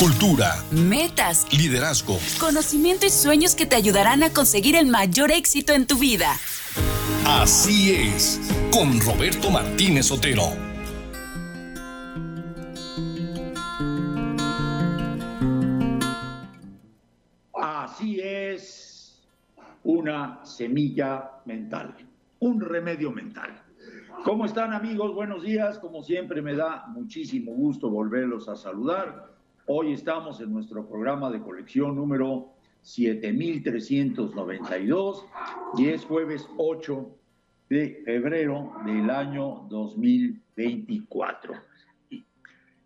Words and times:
cultura, 0.00 0.54
metas, 0.70 1.46
liderazgo, 1.52 2.16
conocimiento 2.40 3.04
y 3.04 3.10
sueños 3.10 3.54
que 3.54 3.66
te 3.66 3.76
ayudarán 3.76 4.22
a 4.22 4.30
conseguir 4.30 4.74
el 4.74 4.86
mayor 4.86 5.30
éxito 5.30 5.74
en 5.74 5.86
tu 5.86 5.98
vida. 5.98 6.36
Así 7.26 7.92
es, 7.92 8.40
con 8.72 8.98
Roberto 8.98 9.50
Martínez 9.50 10.10
Otero. 10.10 10.44
Así 17.52 18.20
es, 18.22 19.20
una 19.84 20.40
semilla 20.46 21.30
mental, 21.44 21.94
un 22.38 22.58
remedio 22.62 23.10
mental. 23.10 23.50
¿Cómo 24.24 24.46
están 24.46 24.72
amigos? 24.72 25.14
Buenos 25.14 25.42
días. 25.42 25.78
Como 25.78 26.02
siempre 26.02 26.40
me 26.40 26.54
da 26.54 26.86
muchísimo 26.88 27.52
gusto 27.52 27.90
volverlos 27.90 28.48
a 28.48 28.56
saludar. 28.56 29.39
Hoy 29.72 29.92
estamos 29.92 30.40
en 30.40 30.52
nuestro 30.52 30.84
programa 30.84 31.30
de 31.30 31.40
colección 31.40 31.94
número 31.94 32.48
7392 32.82 35.24
y 35.78 35.90
es 35.90 36.04
jueves 36.04 36.44
8 36.56 37.08
de 37.68 38.02
febrero 38.04 38.72
del 38.84 39.08
año 39.10 39.68
2024. 39.70 41.54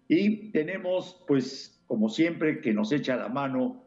Y 0.08 0.50
tenemos, 0.50 1.24
pues, 1.27 1.82
como 1.86 2.10
siempre, 2.10 2.60
que 2.60 2.74
nos 2.74 2.92
echa 2.92 3.16
la 3.16 3.30
mano 3.30 3.82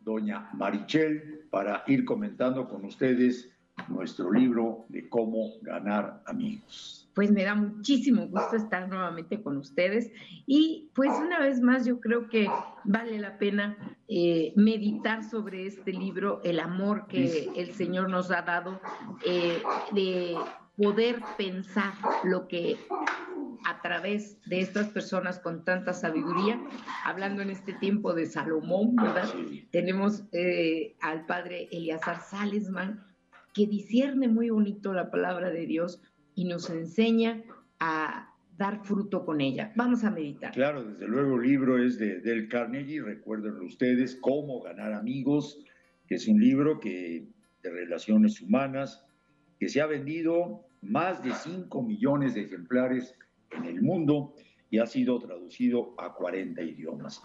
doña 0.00 0.48
Marichel 0.54 1.44
para 1.50 1.84
ir 1.86 2.06
comentando 2.06 2.66
con 2.66 2.82
ustedes 2.86 3.52
nuestro 3.88 4.32
libro 4.32 4.86
de 4.88 5.06
cómo 5.10 5.50
ganar 5.60 6.22
amigos 6.24 7.07
pues 7.18 7.32
me 7.32 7.42
da 7.42 7.56
muchísimo 7.56 8.28
gusto 8.28 8.54
estar 8.54 8.88
nuevamente 8.88 9.42
con 9.42 9.56
ustedes. 9.56 10.08
Y 10.46 10.88
pues 10.94 11.10
una 11.18 11.40
vez 11.40 11.60
más 11.60 11.84
yo 11.84 11.98
creo 11.98 12.28
que 12.28 12.48
vale 12.84 13.18
la 13.18 13.38
pena 13.38 13.76
eh, 14.06 14.52
meditar 14.54 15.28
sobre 15.28 15.66
este 15.66 15.90
libro, 15.92 16.40
el 16.44 16.60
amor 16.60 17.08
que 17.08 17.50
el 17.56 17.72
Señor 17.74 18.08
nos 18.08 18.30
ha 18.30 18.42
dado, 18.42 18.80
eh, 19.26 19.60
de 19.90 20.36
poder 20.76 21.20
pensar 21.36 21.92
lo 22.22 22.46
que 22.46 22.76
a 23.66 23.82
través 23.82 24.40
de 24.46 24.60
estas 24.60 24.86
personas 24.90 25.40
con 25.40 25.64
tanta 25.64 25.94
sabiduría, 25.94 26.62
hablando 27.04 27.42
en 27.42 27.50
este 27.50 27.72
tiempo 27.72 28.14
de 28.14 28.26
Salomón, 28.26 28.94
¿verdad? 28.94 29.28
Tenemos 29.72 30.22
eh, 30.30 30.94
al 31.00 31.26
padre 31.26 31.68
Eliazar 31.72 32.20
Salesman, 32.20 33.04
que 33.54 33.66
discierne 33.66 34.28
muy 34.28 34.50
bonito 34.50 34.92
la 34.92 35.10
palabra 35.10 35.50
de 35.50 35.66
Dios 35.66 36.00
y 36.38 36.44
nos 36.44 36.70
enseña 36.70 37.42
a 37.80 38.32
dar 38.56 38.84
fruto 38.84 39.24
con 39.24 39.40
ella. 39.40 39.72
Vamos 39.74 40.04
a 40.04 40.10
meditar. 40.12 40.52
Claro, 40.52 40.84
desde 40.84 41.08
luego 41.08 41.34
el 41.34 41.42
libro 41.42 41.82
es 41.82 41.98
de 41.98 42.20
Del 42.20 42.48
Carnegie, 42.48 43.02
recuérdenlo 43.02 43.64
ustedes, 43.64 44.14
Cómo 44.20 44.62
ganar 44.62 44.92
amigos, 44.92 45.58
que 46.06 46.14
es 46.14 46.28
un 46.28 46.40
libro 46.40 46.78
que, 46.78 47.26
de 47.64 47.70
relaciones 47.70 48.40
humanas 48.40 49.04
que 49.58 49.68
se 49.68 49.80
ha 49.80 49.86
vendido 49.86 50.64
más 50.80 51.24
de 51.24 51.32
5 51.32 51.82
millones 51.82 52.34
de 52.34 52.42
ejemplares 52.42 53.16
en 53.50 53.64
el 53.64 53.82
mundo 53.82 54.32
y 54.70 54.78
ha 54.78 54.86
sido 54.86 55.18
traducido 55.18 55.96
a 55.98 56.14
40 56.14 56.62
idiomas. 56.62 57.20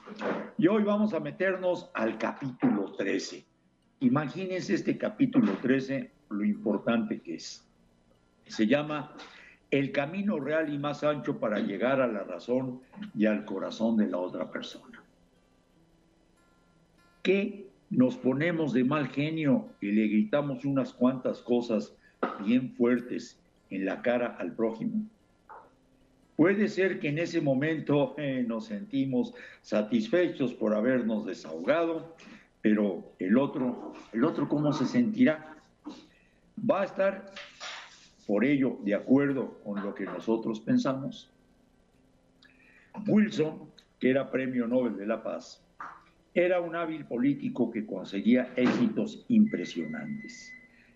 Y 0.58 0.66
hoy 0.66 0.81
vamos 0.81 1.14
a 1.14 1.20
meternos 1.20 1.92
al 1.94 2.17
capítulo 2.17 2.94
13. 2.94 3.45
Imagínense 4.00 4.73
este 4.73 4.98
capítulo 4.98 5.55
13, 5.61 6.11
lo 6.31 6.44
importante 6.44 7.22
que 7.22 7.36
es 7.36 7.62
se 8.47 8.67
llama 8.67 9.13
El 9.72 9.91
camino 9.91 10.39
real 10.39 10.73
y 10.73 10.77
más 10.77 11.03
ancho 11.03 11.39
para 11.39 11.59
llegar 11.59 12.02
a 12.02 12.08
la 12.08 12.23
razón 12.23 12.81
y 13.16 13.25
al 13.25 13.45
corazón 13.45 13.97
de 13.97 14.08
la 14.08 14.17
otra 14.17 14.52
persona. 14.52 15.02
¿Qué 17.21 17.67
nos 17.89 18.17
ponemos 18.17 18.73
de 18.73 18.83
mal 18.83 19.08
genio 19.08 19.69
y 19.80 19.91
le 19.91 20.08
gritamos 20.08 20.66
unas 20.66 20.94
cuantas 20.94 21.41
cosas 21.41 21.95
bien 22.45 22.71
fuertes 22.71 23.39
en 23.70 23.86
la 23.86 24.02
cara 24.02 24.36
al 24.39 24.54
prójimo? 24.54 25.05
Puede 26.36 26.67
ser 26.67 26.99
que 26.99 27.10
en 27.10 27.20
ese 27.20 27.42
momento 27.42 28.15
eh, 28.17 28.43
nos 28.48 28.65
sentimos 28.65 29.33
satisfechos 29.61 30.54
por 30.54 30.73
habernos 30.75 31.25
desahogado, 31.25 32.15
pero 32.61 33.14
el 33.20 33.37
otro, 33.37 33.93
el 34.11 34.23
otro 34.25 34.49
cómo 34.49 34.73
se 34.73 34.86
sentirá? 34.86 35.55
Va 36.70 36.81
a 36.81 36.86
estar 36.86 37.31
por 38.26 38.45
ello 38.45 38.78
de 38.84 38.95
acuerdo 38.95 39.60
con 39.64 39.84
lo 39.84 39.94
que 39.94 40.06
nosotros 40.06 40.60
pensamos. 40.60 41.30
Wilson, 43.08 43.70
que 44.00 44.10
era 44.10 44.30
premio 44.30 44.67
Nobel 44.67 44.98
de 44.98 45.08
la 45.08 45.23
Paz, 45.23 45.61
era 46.34 46.60
un 46.60 46.76
hábil 46.76 47.06
político 47.06 47.70
que 47.72 47.86
conseguía 47.86 48.54
éxitos 48.56 49.26
impresionantes. 49.28 50.52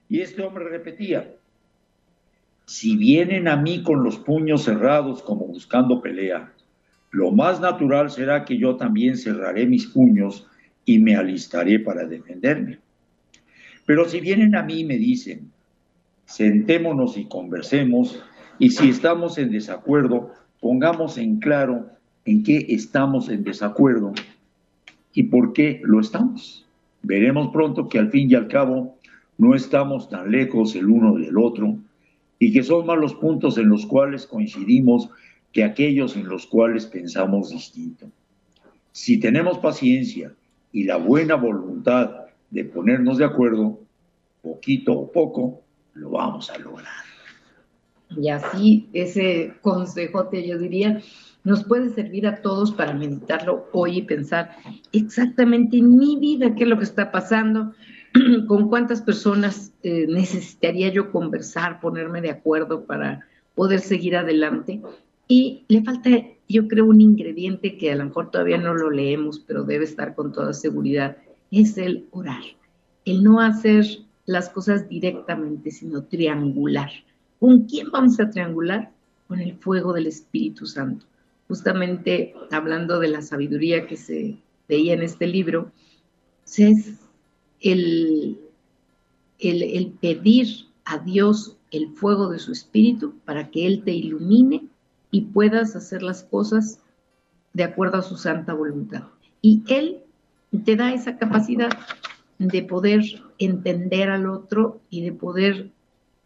Y 0.09 0.21
este 0.21 0.41
hombre 0.41 0.65
repetía, 0.69 1.35
si 2.65 2.97
vienen 2.97 3.47
a 3.47 3.55
mí 3.55 3.83
con 3.83 4.03
los 4.03 4.17
puños 4.17 4.63
cerrados 4.63 5.21
como 5.21 5.47
buscando 5.47 6.01
pelea, 6.01 6.53
lo 7.11 7.31
más 7.31 7.61
natural 7.61 8.09
será 8.09 8.45
que 8.45 8.57
yo 8.57 8.75
también 8.75 9.17
cerraré 9.17 9.65
mis 9.65 9.87
puños 9.87 10.47
y 10.85 10.99
me 10.99 11.15
alistaré 11.15 11.79
para 11.79 12.05
defenderme. 12.05 12.79
Pero 13.85 14.07
si 14.09 14.19
vienen 14.19 14.55
a 14.55 14.63
mí 14.63 14.81
y 14.81 14.85
me 14.85 14.97
dicen, 14.97 15.51
sentémonos 16.27 17.17
y 17.17 17.25
conversemos 17.25 18.21
y 18.59 18.69
si 18.71 18.89
estamos 18.89 19.37
en 19.37 19.49
desacuerdo, 19.49 20.33
pongamos 20.59 21.17
en 21.17 21.39
claro 21.39 21.87
en 22.25 22.43
qué 22.43 22.65
estamos 22.69 23.29
en 23.29 23.43
desacuerdo 23.43 24.13
y 25.13 25.23
por 25.23 25.53
qué 25.53 25.81
lo 25.83 25.99
estamos. 25.99 26.65
Veremos 27.01 27.49
pronto 27.53 27.87
que 27.87 27.97
al 27.97 28.11
fin 28.11 28.29
y 28.29 28.35
al 28.35 28.49
cabo 28.49 28.97
no 29.37 29.55
estamos 29.55 30.09
tan 30.09 30.29
lejos 30.29 30.75
el 30.75 30.87
uno 30.87 31.15
del 31.17 31.37
otro 31.37 31.77
y 32.39 32.51
que 32.51 32.63
son 32.63 32.85
más 32.85 32.97
los 32.97 33.15
puntos 33.15 33.57
en 33.57 33.69
los 33.69 33.85
cuales 33.85 34.27
coincidimos 34.27 35.09
que 35.53 35.63
aquellos 35.63 36.17
en 36.17 36.27
los 36.27 36.45
cuales 36.45 36.85
pensamos 36.87 37.51
distinto. 37.51 38.07
Si 38.91 39.19
tenemos 39.19 39.59
paciencia 39.59 40.33
y 40.73 40.83
la 40.83 40.97
buena 40.97 41.35
voluntad 41.35 42.25
de 42.49 42.65
ponernos 42.65 43.17
de 43.17 43.25
acuerdo, 43.25 43.79
poquito 44.41 44.93
o 44.93 45.11
poco, 45.11 45.61
lo 45.97 46.11
vamos 46.11 46.49
a 46.49 46.57
lograr. 46.57 46.93
Y 48.15 48.29
así 48.29 48.89
ese 48.93 49.55
consejote, 49.61 50.47
yo 50.47 50.57
diría, 50.57 51.01
nos 51.43 51.63
puede 51.63 51.89
servir 51.89 52.27
a 52.27 52.41
todos 52.41 52.71
para 52.71 52.93
meditarlo 52.93 53.67
hoy 53.73 53.99
y 53.99 54.01
pensar 54.03 54.55
exactamente 54.91 55.77
en 55.77 55.97
mi 55.97 56.17
vida 56.17 56.55
qué 56.55 56.63
es 56.63 56.69
lo 56.69 56.77
que 56.77 56.83
está 56.83 57.11
pasando, 57.11 57.73
con 58.47 58.69
cuántas 58.69 59.01
personas 59.01 59.73
eh, 59.83 60.07
necesitaría 60.07 60.91
yo 60.91 61.11
conversar, 61.11 61.79
ponerme 61.79 62.21
de 62.21 62.31
acuerdo 62.31 62.85
para 62.85 63.25
poder 63.55 63.79
seguir 63.79 64.15
adelante. 64.15 64.81
Y 65.27 65.65
le 65.67 65.83
falta, 65.83 66.09
yo 66.47 66.67
creo, 66.67 66.85
un 66.85 67.01
ingrediente 67.01 67.77
que 67.77 67.91
a 67.91 67.95
lo 67.95 68.05
mejor 68.05 68.31
todavía 68.31 68.57
no 68.57 68.73
lo 68.73 68.89
leemos, 68.89 69.39
pero 69.39 69.63
debe 69.63 69.83
estar 69.83 70.15
con 70.15 70.31
toda 70.31 70.53
seguridad, 70.53 71.17
es 71.51 71.77
el 71.77 72.07
orar. 72.11 72.43
El 73.03 73.23
no 73.23 73.41
hacer 73.41 73.85
las 74.27 74.49
cosas 74.49 74.87
directamente, 74.87 75.71
sino 75.71 76.03
triangular. 76.03 76.91
¿Con 77.39 77.63
quién 77.63 77.89
vamos 77.89 78.19
a 78.19 78.29
triangular? 78.29 78.91
Con 79.27 79.39
el 79.39 79.55
fuego 79.55 79.93
del 79.93 80.05
Espíritu 80.05 80.67
Santo. 80.67 81.05
Justamente 81.47 82.35
hablando 82.51 82.99
de 82.99 83.07
la 83.07 83.21
sabiduría 83.21 83.87
que 83.87 83.95
se 83.95 84.37
veía 84.67 84.93
en 84.93 85.01
este 85.01 85.27
libro, 85.27 85.71
es 86.45 86.99
el, 87.61 88.37
el, 89.39 89.91
pedir 90.01 90.47
a 90.83 90.99
Dios 90.99 91.55
el 91.71 91.89
fuego 91.93 92.29
de 92.29 92.39
su 92.39 92.51
Espíritu 92.51 93.13
para 93.23 93.49
que 93.49 93.65
Él 93.65 93.83
te 93.83 93.93
ilumine 93.93 94.67
y 95.09 95.21
puedas 95.21 95.75
hacer 95.77 96.03
las 96.03 96.23
cosas 96.23 96.81
de 97.53 97.63
acuerdo 97.63 97.97
a 97.97 98.01
su 98.01 98.17
santa 98.17 98.53
voluntad. 98.53 99.03
Y 99.41 99.63
Él 99.67 99.99
te 100.65 100.75
da 100.75 100.93
esa 100.93 101.17
capacidad 101.17 101.69
de 102.39 102.61
poder 102.63 103.01
entender 103.39 104.09
al 104.09 104.27
otro 104.27 104.79
y 104.89 105.03
de 105.03 105.11
poder 105.11 105.71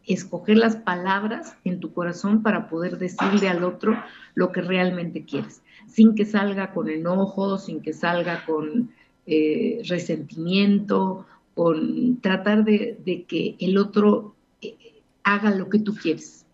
escoger 0.05 0.57
las 0.57 0.75
palabras 0.75 1.55
en 1.63 1.79
tu 1.79 1.93
corazón 1.93 2.41
para 2.41 2.69
poder 2.69 2.97
decirle 2.97 3.49
al 3.49 3.63
otro 3.63 3.95
lo 4.33 4.51
que 4.51 4.61
realmente 4.61 5.23
quieres, 5.23 5.61
sin 5.87 6.15
que 6.15 6.25
salga 6.25 6.73
con 6.73 6.89
enojo, 6.89 7.57
sin 7.57 7.81
que 7.81 7.93
salga 7.93 8.43
con 8.45 8.91
eh, 9.27 9.81
resentimiento, 9.87 11.25
con 11.53 12.19
tratar 12.21 12.63
de, 12.63 13.25
que 13.27 13.55
el 13.59 13.77
otro 13.77 14.35
eh, 14.61 14.75
haga 15.23 15.51
lo 15.51 15.69
que 15.69 15.79
tú 15.79 15.95
quieres. 15.95 16.45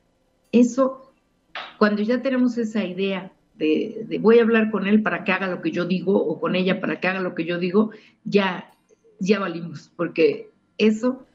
Eso, 0.51 1.11
cuando 1.77 2.01
ya 2.01 2.21
tenemos 2.21 2.57
esa 2.57 2.83
idea 2.83 3.31
de, 3.55 4.05
de 4.07 4.19
voy 4.19 4.39
a 4.39 4.43
hablar 4.43 4.69
con 4.69 4.85
él 4.85 5.01
para 5.01 5.23
que 5.23 5.31
haga 5.31 5.47
lo 5.47 5.61
que 5.61 5.71
yo 5.71 5.85
digo 5.85 6.15
o 6.15 6.39
con 6.39 6.55
ella 6.55 6.79
para 6.79 6.99
que 6.99 7.07
haga 7.07 7.21
lo 7.21 7.33
que 7.33 7.45
yo 7.45 7.57
digo, 7.57 7.91
ya 8.23 8.71
ya 9.19 9.39
valimos, 9.39 9.91
porque 9.95 10.49
eso 10.77 11.25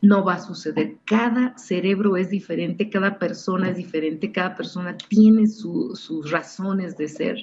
no 0.00 0.24
va 0.24 0.34
a 0.34 0.40
suceder. 0.40 0.96
Cada 1.04 1.56
cerebro 1.56 2.16
es 2.16 2.30
diferente, 2.30 2.90
cada 2.90 3.18
persona 3.18 3.70
es 3.70 3.76
diferente, 3.76 4.32
cada 4.32 4.54
persona 4.56 4.96
tiene 5.08 5.46
sus 5.46 6.30
razones 6.30 6.96
de 6.96 7.08
ser. 7.08 7.36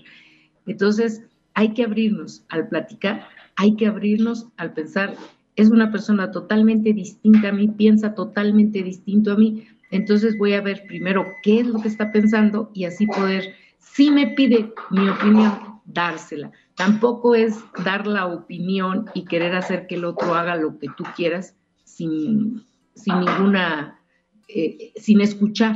Entonces, 0.66 1.24
hay 1.54 1.74
que 1.74 1.84
abrirnos 1.84 2.44
al 2.50 2.68
platicar, 2.68 3.28
hay 3.56 3.76
que 3.76 3.88
abrirnos 3.88 4.48
al 4.58 4.74
pensar, 4.74 5.16
es 5.56 5.70
una 5.70 5.92
persona 5.92 6.32
totalmente 6.32 6.94
distinta 6.94 7.50
a 7.50 7.52
mí, 7.52 7.68
piensa 7.68 8.14
totalmente 8.14 8.84
distinto 8.84 9.34
a 9.34 9.36
mí, 9.36 9.68
entonces 9.92 10.38
voy 10.38 10.54
a 10.54 10.62
ver 10.62 10.84
primero 10.88 11.26
qué 11.44 11.62
es 11.62 11.68
lo 11.68 11.82
que 11.82 11.88
está 11.88 12.12
pensando 12.12 12.72
y 12.74 12.86
así 12.86 13.08
poder, 13.08 13.56
si 13.78 14.12
me 14.12 14.28
pide 14.28 14.72
mi 14.92 15.10
opinión, 15.10 15.82
dársela. 15.86 16.52
Tampoco 16.80 17.36
es 17.36 17.60
dar 17.84 18.08
la 18.08 18.26
opinión 18.28 19.08
y 19.14 19.26
querer 19.26 19.54
hacer 19.54 19.86
que 19.86 19.96
el 19.96 20.06
otro 20.06 20.34
haga 20.34 20.56
lo 20.56 20.80
que 20.80 20.88
tú 20.96 21.04
quieras 21.14 21.54
sin, 21.84 22.64
sin 22.96 23.20
ninguna, 23.20 24.00
eh, 24.48 24.94
sin 24.96 25.20
escuchar 25.20 25.76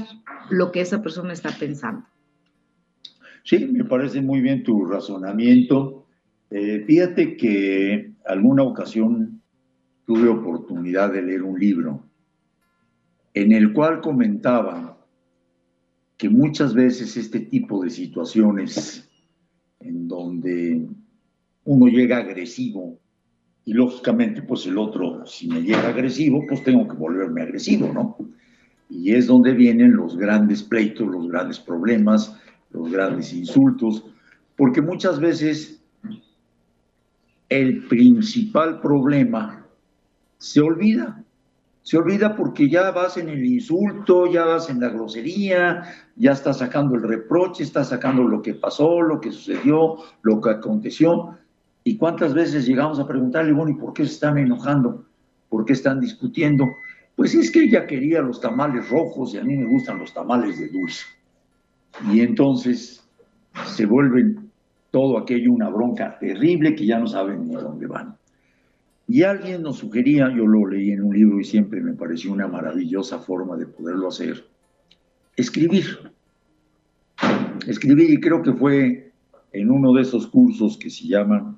lo 0.50 0.72
que 0.72 0.80
esa 0.80 1.02
persona 1.02 1.34
está 1.34 1.50
pensando. 1.60 2.06
Sí, 3.44 3.66
me 3.66 3.84
parece 3.84 4.22
muy 4.22 4.40
bien 4.40 4.64
tu 4.64 4.86
razonamiento. 4.86 6.06
Eh, 6.50 6.86
fíjate 6.88 7.36
que 7.36 8.14
alguna 8.26 8.64
ocasión 8.64 9.42
tuve 10.06 10.30
oportunidad 10.30 11.12
de 11.12 11.22
leer 11.22 11.44
un 11.44 11.60
libro 11.60 12.02
en 13.34 13.52
el 13.52 13.74
cual 13.74 14.00
comentaba 14.00 15.06
que 16.16 16.30
muchas 16.30 16.74
veces 16.74 17.18
este 17.18 17.42
tipo 17.42 17.84
de 17.84 17.90
situaciones 17.90 19.10
en 19.84 20.08
donde 20.08 20.88
uno 21.66 21.88
llega 21.88 22.18
agresivo 22.18 23.00
y 23.66 23.74
lógicamente 23.74 24.42
pues 24.42 24.66
el 24.66 24.78
otro 24.78 25.26
si 25.26 25.48
me 25.48 25.62
llega 25.62 25.88
agresivo 25.88 26.44
pues 26.48 26.64
tengo 26.64 26.88
que 26.88 26.96
volverme 26.96 27.42
agresivo, 27.42 27.92
¿no? 27.94 28.18
Y 28.90 29.14
es 29.14 29.28
donde 29.28 29.54
vienen 29.54 29.96
los 29.96 30.18
grandes 30.18 30.62
pleitos, 30.62 31.08
los 31.08 31.28
grandes 31.28 31.60
problemas, 31.60 32.38
los 32.72 32.92
grandes 32.92 33.34
insultos, 33.34 34.06
porque 34.56 34.82
muchas 34.82 35.20
veces 35.20 35.82
el 37.50 37.86
principal 37.88 38.82
problema 38.82 39.66
se 40.38 40.62
olvida. 40.62 41.24
Se 41.84 41.98
olvida 41.98 42.36
porque 42.36 42.70
ya 42.70 42.92
vas 42.92 43.18
en 43.18 43.28
el 43.28 43.46
insulto, 43.46 44.26
ya 44.32 44.46
vas 44.46 44.70
en 44.70 44.80
la 44.80 44.88
grosería, 44.88 45.84
ya 46.16 46.32
estás 46.32 46.60
sacando 46.60 46.96
el 46.96 47.04
reproche, 47.04 47.64
estás 47.64 47.90
sacando 47.90 48.24
lo 48.24 48.42
que 48.42 48.54
pasó, 48.54 49.02
lo 49.02 49.20
que 49.20 49.32
sucedió, 49.32 49.98
lo 50.22 50.40
que 50.40 50.50
aconteció. 50.50 51.38
¿Y 51.84 51.98
cuántas 51.98 52.34
veces 52.34 52.66
llegamos 52.66 53.00
a 53.00 53.08
preguntarle, 53.08 53.52
bueno, 53.52 53.72
¿y 53.72 53.76
por 53.76 53.94
qué 53.94 54.06
se 54.06 54.14
están 54.14 54.38
enojando? 54.38 55.04
¿Por 55.50 55.66
qué 55.66 55.74
están 55.74 56.00
discutiendo? 56.00 56.66
Pues 57.18 57.36
es 57.36 57.52
que 57.52 57.64
ella 57.64 57.86
quería 57.86 58.22
los 58.22 58.40
tamales 58.40 58.90
rojos 58.90 59.34
y 59.34 59.40
a 59.40 59.44
mí 59.44 59.58
me 59.58 59.66
gustan 59.66 60.00
los 60.00 60.14
tamales 60.14 60.58
de 60.58 60.70
dulce. 60.70 61.06
Y 62.10 62.22
entonces 62.22 63.06
se 63.66 63.86
vuelven 63.86 64.50
todo 64.90 65.18
aquello 65.18 65.52
una 65.52 65.70
bronca 65.70 66.18
terrible 66.18 66.76
que 66.76 66.86
ya 66.86 66.98
no 66.98 67.08
saben 67.08 67.46
ni 67.46 67.56
a 67.56 67.60
dónde 67.60 67.88
van. 67.88 68.16
Y 69.08 69.24
alguien 69.24 69.62
nos 69.62 69.80
sugería, 69.80 70.30
yo 70.36 70.48
lo 70.48 70.68
leí 70.68 70.92
en 70.92 71.04
un 71.04 71.14
libro 71.16 71.40
y 71.40 71.44
siempre 71.44 71.82
me 71.82 71.94
pareció 71.94 72.32
una 72.32 72.48
maravillosa 72.48 73.20
forma 73.20 73.58
de 73.58 73.68
poderlo 73.68 74.08
hacer, 74.08 74.46
escribir. 75.36 76.12
Escribir 77.68 78.10
y 78.12 78.20
creo 78.20 78.42
que 78.42 78.54
fue 78.54 79.12
en 79.52 79.72
uno 79.72 79.94
de 79.94 80.02
esos 80.02 80.28
cursos 80.28 80.78
que 80.78 80.90
se 80.90 81.08
llaman 81.08 81.58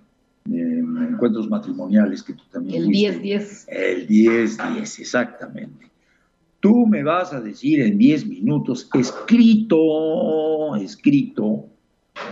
eh, 0.51 0.83
encuentros 1.09 1.49
matrimoniales 1.49 2.23
que 2.23 2.33
tú 2.33 2.43
también... 2.51 2.83
El 2.83 2.89
10-10. 2.89 3.65
El 3.67 4.07
10-10, 4.07 4.99
exactamente. 4.99 5.85
Tú 6.59 6.87
me 6.87 7.03
vas 7.03 7.31
a 7.31 7.41
decir 7.41 7.81
en 7.81 7.97
10 7.97 8.27
minutos, 8.27 8.89
escrito, 8.93 10.75
escrito, 10.77 11.67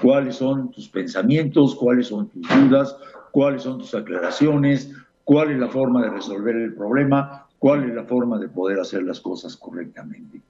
cuáles 0.01 0.35
son 0.35 0.71
tus 0.71 0.89
pensamientos, 0.89 1.75
cuáles 1.75 2.07
son 2.07 2.29
tus 2.29 2.47
dudas, 2.49 2.95
cuáles 3.31 3.63
son 3.63 3.79
tus 3.79 3.93
aclaraciones, 3.95 4.91
cuál 5.23 5.51
es 5.51 5.59
la 5.59 5.69
forma 5.69 6.03
de 6.03 6.09
resolver 6.09 6.55
el 6.55 6.73
problema, 6.73 7.47
cuál 7.59 7.89
es 7.89 7.95
la 7.95 8.03
forma 8.03 8.37
de 8.39 8.49
poder 8.49 8.79
hacer 8.79 9.03
las 9.03 9.19
cosas 9.19 9.55
correctamente. 9.55 10.41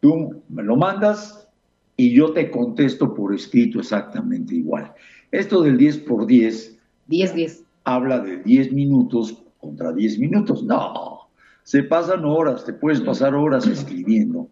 Tú 0.00 0.42
me 0.48 0.62
lo 0.62 0.76
mandas 0.76 1.48
y 1.96 2.12
yo 2.12 2.32
te 2.32 2.50
contesto 2.50 3.14
por 3.14 3.34
escrito 3.34 3.80
exactamente 3.80 4.54
igual. 4.54 4.92
Esto 5.30 5.62
del 5.62 5.76
10 5.76 5.98
por 5.98 6.26
10. 6.26 6.78
10, 7.06 7.34
10. 7.34 7.64
Habla 7.84 8.20
de 8.20 8.38
10 8.42 8.72
minutos 8.72 9.42
contra 9.60 9.92
10 9.92 10.18
minutos. 10.18 10.62
No, 10.62 11.28
se 11.64 11.82
pasan 11.82 12.24
horas, 12.24 12.64
te 12.64 12.72
puedes 12.72 13.00
pasar 13.00 13.34
horas 13.34 13.66
escribiendo 13.66 14.48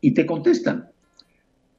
y 0.00 0.12
te 0.12 0.24
contestan. 0.24 0.88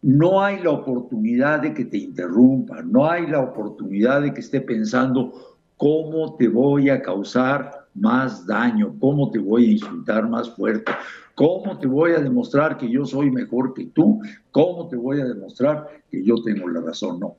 No 0.02 0.42
hay 0.42 0.62
la 0.62 0.72
oportunidad 0.72 1.62
de 1.62 1.74
que 1.74 1.86
te 1.86 1.98
interrumpa, 1.98 2.82
no 2.84 3.10
hay 3.10 3.28
la 3.28 3.42
oportunidad 3.42 4.22
de 4.22 4.34
que 4.34 4.42
esté 4.42 4.62
pensando 4.62 5.58
cómo 5.76 6.36
te 6.36 6.48
voy 6.48 6.90
a 6.90 7.02
causar 7.02 7.88
más 7.94 8.46
daño, 8.46 8.94
cómo 9.00 9.32
te 9.32 9.40
voy 9.40 9.66
a 9.66 9.72
insultar 9.72 10.30
más 10.30 10.50
fuerte, 10.56 10.92
cómo 11.36 11.78
te 11.80 11.88
voy 11.88 12.12
a 12.12 12.20
demostrar 12.20 12.78
que 12.78 12.90
yo 12.90 13.06
soy 13.06 13.32
mejor 13.32 13.74
que 13.74 13.86
tú, 13.86 14.22
cómo 14.52 14.88
te 14.88 14.96
voy 14.96 15.20
a 15.20 15.26
demostrar 15.26 15.88
que 16.12 16.24
yo 16.24 16.36
tengo 16.44 16.68
la 16.68 16.82
razón. 16.82 17.20
No, 17.20 17.36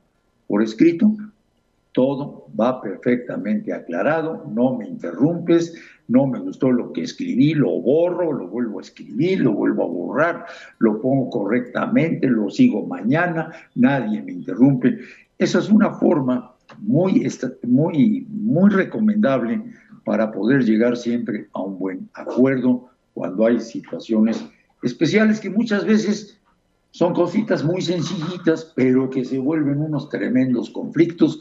por 0.47 0.61
escrito 0.61 1.11
todo 1.91 2.45
va 2.59 2.81
perfectamente 2.81 3.73
aclarado, 3.73 4.45
no 4.53 4.77
me 4.77 4.87
interrumpes, 4.87 5.73
no 6.09 6.27
me 6.27 6.39
gustó 6.39 6.71
lo 6.71 6.91
que 6.91 7.03
escribí, 7.03 7.53
lo 7.53 7.69
borro, 7.81 8.33
lo 8.33 8.47
vuelvo 8.47 8.79
a 8.79 8.81
escribir, 8.81 9.39
lo 9.41 9.53
vuelvo 9.53 9.83
a 9.83 9.87
borrar, 9.87 10.45
lo 10.79 10.99
pongo 10.99 11.29
correctamente, 11.29 12.27
lo 12.27 12.49
sigo 12.49 12.85
mañana, 12.85 13.51
nadie 13.75 14.21
me 14.21 14.33
interrumpe. 14.33 14.99
Esa 15.37 15.59
es 15.59 15.69
una 15.69 15.91
forma 15.91 16.55
muy, 16.79 17.25
muy, 17.67 18.27
muy 18.29 18.69
recomendable 18.71 19.61
para 20.03 20.31
poder 20.31 20.63
llegar 20.63 20.97
siempre 20.97 21.47
a 21.53 21.61
un 21.61 21.77
buen 21.77 22.09
acuerdo 22.13 22.89
cuando 23.13 23.45
hay 23.45 23.59
situaciones 23.59 24.43
especiales 24.81 25.39
que 25.39 25.49
muchas 25.49 25.85
veces 25.85 26.39
son 26.91 27.13
cositas 27.13 27.63
muy 27.63 27.81
sencillitas, 27.81 28.73
pero 28.75 29.09
que 29.11 29.23
se 29.23 29.37
vuelven 29.37 29.79
unos 29.79 30.09
tremendos 30.09 30.71
conflictos 30.71 31.39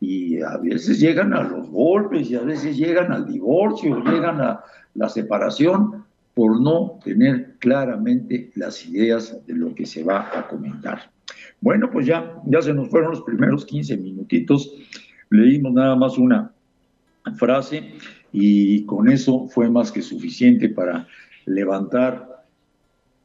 y 0.00 0.40
a 0.40 0.58
veces 0.58 1.00
llegan 1.00 1.32
a 1.32 1.42
los 1.42 1.68
golpes 1.70 2.30
y 2.30 2.36
a 2.36 2.42
veces 2.42 2.76
llegan 2.76 3.12
al 3.12 3.26
divorcio, 3.26 4.02
llegan 4.04 4.40
a 4.40 4.62
la 4.94 5.08
separación 5.08 6.04
por 6.34 6.60
no 6.60 6.98
tener 7.02 7.54
claramente 7.58 8.50
las 8.56 8.84
ideas 8.86 9.38
de 9.46 9.54
lo 9.54 9.74
que 9.74 9.86
se 9.86 10.04
va 10.04 10.30
a 10.38 10.46
comentar. 10.48 11.10
Bueno, 11.60 11.90
pues 11.90 12.06
ya, 12.06 12.34
ya 12.44 12.60
se 12.60 12.74
nos 12.74 12.90
fueron 12.90 13.12
los 13.12 13.22
primeros 13.22 13.64
15 13.64 13.96
minutitos, 13.96 14.70
leímos 15.30 15.72
nada 15.72 15.96
más 15.96 16.18
una 16.18 16.52
frase 17.36 17.94
y 18.32 18.84
con 18.84 19.08
eso 19.08 19.48
fue 19.48 19.70
más 19.70 19.90
que 19.90 20.02
suficiente 20.02 20.68
para 20.68 21.08
levantar 21.46 22.44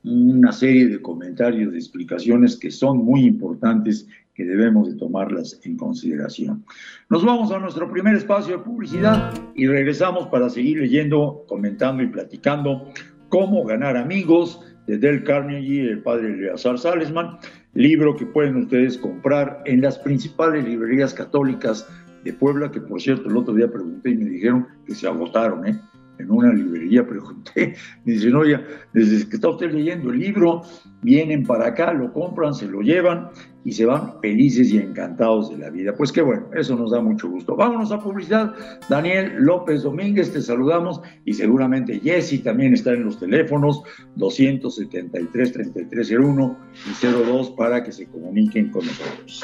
una 0.03 0.51
serie 0.51 0.87
de 0.87 1.01
comentarios, 1.01 1.73
de 1.73 1.77
explicaciones 1.77 2.55
que 2.55 2.71
son 2.71 2.99
muy 2.99 3.25
importantes 3.25 4.07
que 4.33 4.45
debemos 4.45 4.89
de 4.89 4.97
tomarlas 4.97 5.59
en 5.63 5.77
consideración. 5.77 6.63
Nos 7.09 7.25
vamos 7.25 7.51
a 7.51 7.59
nuestro 7.59 7.91
primer 7.91 8.15
espacio 8.15 8.57
de 8.57 8.63
publicidad 8.63 9.33
y 9.55 9.67
regresamos 9.67 10.27
para 10.27 10.49
seguir 10.49 10.79
leyendo, 10.79 11.43
comentando 11.47 12.03
y 12.03 12.07
platicando 12.07 12.87
cómo 13.29 13.63
ganar 13.63 13.97
amigos 13.97 14.61
de 14.87 14.97
Del 14.97 15.23
Carnegie 15.23 15.83
y 15.83 15.87
el 15.87 16.03
padre 16.03 16.33
Eleazar 16.33 16.77
Salesman, 16.77 17.37
libro 17.73 18.15
que 18.15 18.25
pueden 18.25 18.57
ustedes 18.57 18.97
comprar 18.97 19.61
en 19.65 19.81
las 19.81 19.97
principales 19.99 20.65
librerías 20.65 21.13
católicas 21.13 21.87
de 22.23 22.33
Puebla, 22.33 22.71
que 22.71 22.81
por 22.81 23.01
cierto 23.01 23.29
el 23.29 23.37
otro 23.37 23.53
día 23.53 23.71
pregunté 23.71 24.11
y 24.11 24.17
me 24.17 24.25
dijeron 24.25 24.67
que 24.85 24.95
se 24.95 25.07
agotaron, 25.07 25.67
¿eh? 25.67 25.79
En 26.21 26.31
una 26.31 26.53
librería, 26.53 27.05
pregunté, 27.05 27.75
me 28.05 28.13
dicen, 28.13 28.35
oye, 28.35 28.59
desde 28.93 29.27
que 29.27 29.35
está 29.35 29.49
usted 29.49 29.71
leyendo 29.71 30.11
el 30.11 30.19
libro, 30.19 30.61
vienen 31.01 31.45
para 31.45 31.67
acá, 31.67 31.91
lo 31.93 32.13
compran, 32.13 32.53
se 32.53 32.67
lo 32.67 32.81
llevan 32.81 33.29
y 33.63 33.73
se 33.73 33.85
van 33.85 34.19
felices 34.21 34.71
y 34.71 34.77
encantados 34.77 35.51
de 35.51 35.57
la 35.57 35.69
vida. 35.69 35.93
Pues 35.95 36.11
qué 36.11 36.21
bueno, 36.21 36.47
eso 36.55 36.75
nos 36.75 36.91
da 36.91 37.01
mucho 37.01 37.29
gusto. 37.29 37.55
Vámonos 37.55 37.91
a 37.91 37.99
publicidad. 37.99 38.53
Daniel 38.89 39.35
López 39.39 39.83
Domínguez, 39.83 40.31
te 40.31 40.41
saludamos 40.41 40.99
y 41.25 41.33
seguramente 41.33 41.99
Jesse 41.99 42.41
también 42.43 42.73
está 42.73 42.93
en 42.93 43.05
los 43.05 43.19
teléfonos 43.19 43.83
273-3301 44.17 46.57
y 46.87 46.93
02 47.05 47.51
para 47.51 47.83
que 47.83 47.91
se 47.91 48.07
comuniquen 48.07 48.71
con 48.71 48.83
nosotros. 48.85 49.43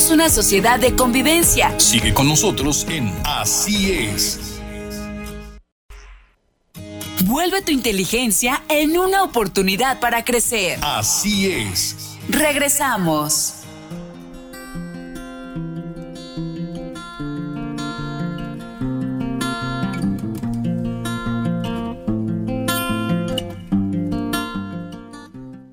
Seamos 0.00 0.14
una 0.14 0.30
sociedad 0.30 0.80
de 0.80 0.94
convivencia. 0.96 1.78
Sigue 1.78 2.14
con 2.14 2.26
nosotros 2.26 2.86
en 2.88 3.12
Así 3.22 3.92
es. 3.92 4.58
Vuelve 7.24 7.60
tu 7.60 7.70
inteligencia 7.70 8.62
en 8.70 8.96
una 8.96 9.22
oportunidad 9.22 10.00
para 10.00 10.24
crecer. 10.24 10.78
Así 10.80 11.50
es. 11.50 12.16
Regresamos. 12.30 13.59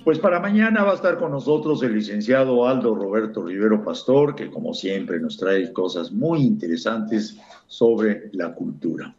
Pues 0.08 0.20
para 0.20 0.40
mañana 0.40 0.84
va 0.84 0.92
a 0.92 0.94
estar 0.94 1.18
con 1.18 1.32
nosotros 1.32 1.82
el 1.82 1.92
licenciado 1.92 2.66
Aldo 2.66 2.94
Roberto 2.94 3.44
Rivero 3.44 3.84
Pastor, 3.84 4.34
que 4.34 4.48
como 4.48 4.72
siempre 4.72 5.20
nos 5.20 5.36
trae 5.36 5.70
cosas 5.70 6.12
muy 6.12 6.40
interesantes 6.40 7.38
sobre 7.66 8.30
la 8.32 8.54
cultura. 8.54 9.14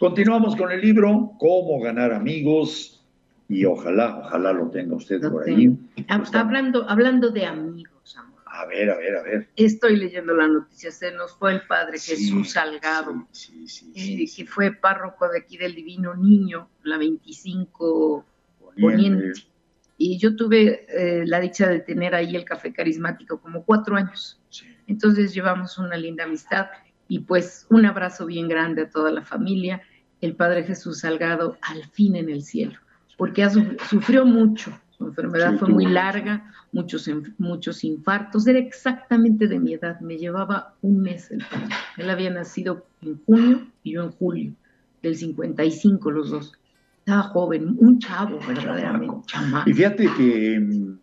Continuamos 0.00 0.56
con 0.56 0.72
el 0.72 0.80
libro 0.80 1.30
Cómo 1.38 1.78
ganar 1.80 2.12
amigos 2.12 3.00
y 3.48 3.66
ojalá, 3.66 4.18
ojalá 4.18 4.52
lo 4.52 4.68
tenga 4.68 4.96
usted 4.96 5.20
por 5.20 5.44
ahí. 5.44 5.78
Hablando, 6.08 6.90
hablando 6.90 7.30
de 7.30 7.46
amigos, 7.46 8.16
amor. 8.16 8.40
A 8.46 8.66
ver, 8.66 8.90
a 8.90 8.96
ver, 8.96 9.16
a 9.18 9.22
ver. 9.22 9.48
Estoy 9.54 9.94
leyendo 9.94 10.34
la 10.34 10.48
noticia, 10.48 10.90
se 10.90 11.12
nos 11.12 11.36
fue 11.36 11.52
el 11.52 11.62
padre 11.68 12.00
Jesús 12.00 12.50
Salgado, 12.50 13.28
sí, 13.30 13.68
sí, 13.68 13.92
eh, 13.94 14.26
que 14.36 14.44
fue 14.44 14.72
párroco 14.72 15.28
de 15.28 15.38
aquí 15.38 15.56
del 15.56 15.76
Divino 15.76 16.16
Niño, 16.16 16.68
la 16.82 16.98
25 16.98 18.24
Poniente. 18.80 19.32
Y 19.98 20.18
yo 20.18 20.36
tuve 20.36 20.86
eh, 20.88 21.24
la 21.26 21.40
dicha 21.40 21.68
de 21.68 21.80
tener 21.80 22.14
ahí 22.14 22.36
el 22.36 22.44
café 22.44 22.72
carismático 22.72 23.40
como 23.40 23.64
cuatro 23.64 23.96
años. 23.96 24.40
Entonces 24.86 25.34
llevamos 25.34 25.78
una 25.78 25.96
linda 25.96 26.24
amistad 26.24 26.66
y 27.08 27.20
pues 27.20 27.66
un 27.70 27.86
abrazo 27.86 28.26
bien 28.26 28.48
grande 28.48 28.82
a 28.82 28.90
toda 28.90 29.10
la 29.10 29.22
familia. 29.22 29.82
El 30.20 30.34
Padre 30.34 30.64
Jesús 30.64 31.00
Salgado 31.00 31.56
al 31.62 31.84
fin 31.84 32.16
en 32.16 32.28
el 32.28 32.42
cielo, 32.42 32.78
porque 33.16 33.42
ha, 33.42 33.50
sufrió 33.50 34.24
mucho 34.24 34.72
su 34.96 35.04
enfermedad 35.04 35.58
fue 35.58 35.68
muy 35.68 35.86
larga, 35.86 36.50
muchos, 36.72 37.10
muchos 37.36 37.84
infartos. 37.84 38.46
Era 38.46 38.58
exactamente 38.58 39.46
de 39.46 39.58
mi 39.58 39.74
edad. 39.74 40.00
Me 40.00 40.16
llevaba 40.16 40.74
un 40.80 41.02
mes 41.02 41.30
el 41.30 41.44
padre. 41.44 41.74
Él 41.98 42.08
había 42.08 42.30
nacido 42.30 42.86
en 43.02 43.22
junio 43.24 43.66
y 43.82 43.92
yo 43.92 44.04
en 44.04 44.12
julio, 44.12 44.54
del 45.02 45.16
55 45.16 46.10
los 46.10 46.30
dos. 46.30 46.52
Estaba 47.06 47.22
joven, 47.22 47.76
un 47.78 48.00
chavo 48.00 48.40
verdaderamente. 48.48 49.34
Y 49.66 49.72
fíjate 49.72 50.08
que 50.16 50.58
mm, 50.58 50.98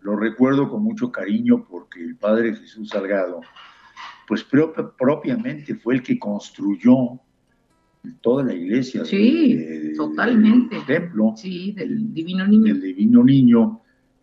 lo 0.00 0.16
recuerdo 0.16 0.66
con 0.70 0.82
mucho 0.82 1.12
cariño 1.12 1.66
porque 1.68 2.02
el 2.02 2.16
padre 2.16 2.56
Jesús 2.56 2.88
Salgado, 2.88 3.42
pues 4.26 4.44
propiamente 4.44 5.74
fue 5.74 5.96
el 5.96 6.02
que 6.02 6.18
construyó 6.18 7.20
toda 8.22 8.44
la 8.44 8.54
iglesia. 8.54 9.04
Sí, 9.04 9.92
totalmente. 9.94 10.78
El 10.78 10.86
templo. 10.86 11.34
Sí, 11.36 11.72
del 11.72 12.14
Divino 12.14 12.46
Niño. 12.46 12.72
Del 12.72 12.80
Divino 12.80 13.22
Niño. 13.22 13.80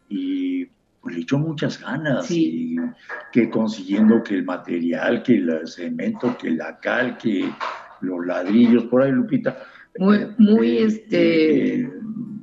Y 0.10 0.66
pues 1.00 1.14
le 1.14 1.22
echó 1.22 1.38
muchas 1.38 1.80
ganas. 1.80 2.26
Sí. 2.26 2.74
Y 2.74 2.78
que 3.32 3.52
consiguiendo 3.52 4.24
que 4.24 4.34
el 4.34 4.46
material, 4.46 5.22
que 5.22 5.36
el 5.36 5.68
cemento, 5.68 6.36
que 6.40 6.50
la 6.50 6.80
cal, 6.80 7.20
que 7.20 7.48
los 8.02 8.26
ladrillos, 8.26 8.86
por 8.86 9.04
ahí, 9.04 9.12
Lupita. 9.12 9.60
Muy, 9.98 10.18
eh, 10.18 10.28
muy 10.38 10.78
eh, 10.78 10.86
este. 10.86 11.82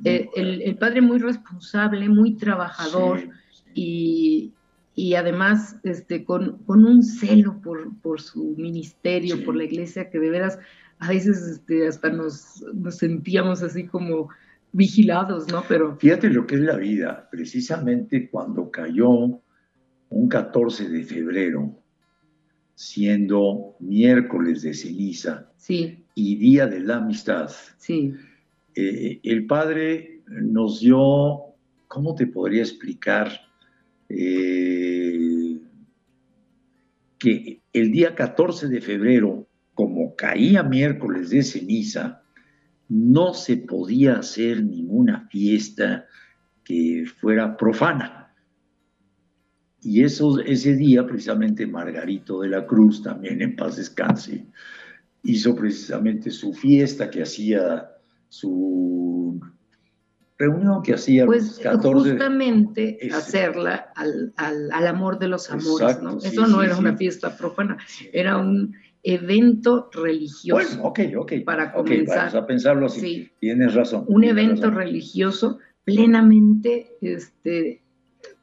Eh, 0.05 0.29
el, 0.35 0.77
padre 0.77 1.01
muy 1.01 1.17
responsable, 1.17 2.07
muy 2.07 2.37
trabajador 2.37 3.29
y, 3.73 4.53
y 4.95 5.15
además 5.15 5.77
este, 5.83 6.23
con, 6.23 6.59
con, 6.65 6.85
un 6.85 7.03
celo 7.03 7.59
por, 7.61 7.93
por 8.01 8.21
su 8.21 8.55
ministerio, 8.57 9.43
por 9.43 9.55
la 9.55 9.65
iglesia, 9.65 10.09
que 10.09 10.19
de 10.19 10.29
veras 10.29 10.59
a 10.99 11.09
veces 11.09 11.41
este, 11.41 11.87
hasta 11.87 12.09
nos, 12.09 12.63
nos 12.73 12.97
sentíamos 12.97 13.63
así 13.63 13.85
como 13.85 14.29
vigilados, 14.71 15.51
¿no? 15.51 15.63
Pero... 15.67 15.97
Fíjate 15.97 16.29
lo 16.29 16.45
que 16.45 16.55
es 16.55 16.61
la 16.61 16.77
vida. 16.77 17.27
Precisamente 17.29 18.29
cuando 18.29 18.71
cayó 18.71 19.09
un 20.09 20.29
14 20.29 20.87
de 20.89 21.03
febrero, 21.03 21.75
siendo 22.75 23.75
miércoles 23.79 24.61
de 24.61 24.73
ceniza 24.73 25.51
sí. 25.57 26.05
Y 26.17 26.35
día 26.35 26.65
de 26.65 26.79
la 26.79 26.97
amistad, 26.97 27.51
sí. 27.77 28.11
Eh, 28.73 29.19
el 29.21 29.45
padre 29.45 30.23
nos 30.25 30.79
dio, 30.79 31.53
¿cómo 31.87 32.15
te 32.15 32.25
podría 32.25 32.63
explicar? 32.63 33.31
Eh, 34.09 35.59
que 37.19 37.61
el 37.71 37.91
día 37.91 38.15
14 38.15 38.67
de 38.67 38.81
febrero 38.81 39.47
como 39.75 40.15
caía 40.15 40.63
miércoles 40.63 41.29
de 41.29 41.43
ceniza, 41.43 42.23
no 42.89 43.35
se 43.35 43.57
podía 43.57 44.15
hacer 44.15 44.63
ninguna 44.63 45.27
fiesta 45.29 46.07
que 46.63 47.05
fuera 47.21 47.55
profana. 47.55 48.33
Y 49.81 50.01
eso, 50.03 50.39
ese 50.39 50.75
día, 50.75 51.05
precisamente 51.05 51.67
Margarito 51.67 52.41
de 52.41 52.49
la 52.49 52.65
Cruz, 52.65 53.03
también 53.03 53.39
en 53.43 53.55
paz 53.55 53.77
descanse, 53.77 54.47
hizo 55.23 55.55
precisamente 55.55 56.31
su 56.31 56.53
fiesta 56.53 57.09
que 57.09 57.23
hacía, 57.23 57.89
su 58.29 59.39
reunión 60.37 60.83
que 60.83 60.93
hacía 60.93 61.25
pues 61.25 61.59
14 61.63 62.11
justamente 62.11 62.99
hacerla 63.11 63.91
al, 63.95 64.87
amor 64.87 65.17
de 65.19 65.27
los 65.27 65.49
amores, 65.49 66.01
¿no? 66.01 66.17
Eso 66.17 66.47
no 66.47 66.61
era 66.61 66.77
una 66.77 66.95
fiesta 66.95 67.35
profana, 67.35 67.77
era 68.13 68.37
un 68.37 68.75
evento 69.03 69.89
religioso. 69.93 70.77
Bueno, 70.77 70.83
ok, 70.83 70.99
ok. 71.17 71.33
Para 71.45 71.71
comenzar. 71.71 72.17
vamos 72.17 72.35
a 72.35 72.45
pensarlo 72.45 72.85
así. 72.87 73.31
Tienes 73.39 73.73
razón. 73.73 74.05
Un 74.07 74.23
evento 74.23 74.69
religioso 74.69 75.59
plenamente 75.83 76.97
este, 77.01 77.81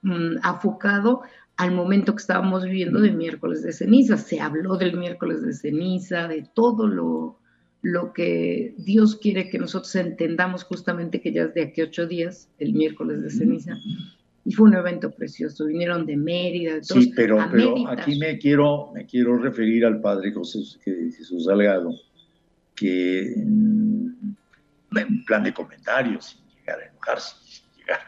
mm, 0.02 0.38
afocado 0.43 1.23
al 1.56 1.73
momento 1.73 2.14
que 2.14 2.20
estábamos 2.20 2.64
viviendo 2.64 3.00
de 3.00 3.12
miércoles 3.12 3.62
de 3.62 3.73
ceniza. 3.73 4.16
Se 4.16 4.40
habló 4.40 4.76
del 4.76 4.96
miércoles 4.96 5.42
de 5.42 5.52
ceniza, 5.52 6.28
de 6.28 6.49
todo 6.54 6.87
lo, 6.88 7.38
lo 7.82 8.12
que 8.12 8.75
Dios 8.78 9.16
quiere 9.16 9.49
que 9.49 9.58
nosotros 9.58 9.94
entendamos 9.94 10.64
justamente 10.64 11.20
que 11.20 11.32
ya 11.32 11.44
es 11.44 11.54
de 11.54 11.62
aquí 11.62 11.82
ocho 11.82 12.06
días, 12.06 12.49
el 12.58 12.73
miércoles 12.73 13.23
de 13.23 13.30
ceniza 13.30 13.78
y 14.44 14.52
fue 14.52 14.68
un 14.68 14.75
evento 14.75 15.11
precioso. 15.11 15.66
Vinieron 15.66 16.04
de 16.06 16.16
Mérida, 16.16 16.75
de 16.75 16.82
todos, 16.82 17.04
Sí, 17.04 17.12
pero, 17.16 17.38
pero 17.50 17.88
aquí 17.88 18.18
me 18.18 18.38
quiero, 18.38 18.92
me 18.92 19.06
quiero 19.06 19.38
referir 19.38 19.84
al 19.87 20.00
padre 20.00 20.32
Jesús, 20.32 20.78
Jesús 20.84 21.44
Salgado, 21.46 21.94
que 22.75 23.32
en 23.32 24.37
plan 25.26 25.42
de 25.42 25.54
comentarios, 25.54 26.26
sin 26.26 26.46
llegar 26.54 26.80
a 26.80 26.87
enojarse, 26.87 27.37
sin 27.44 27.64
llegar 27.76 28.00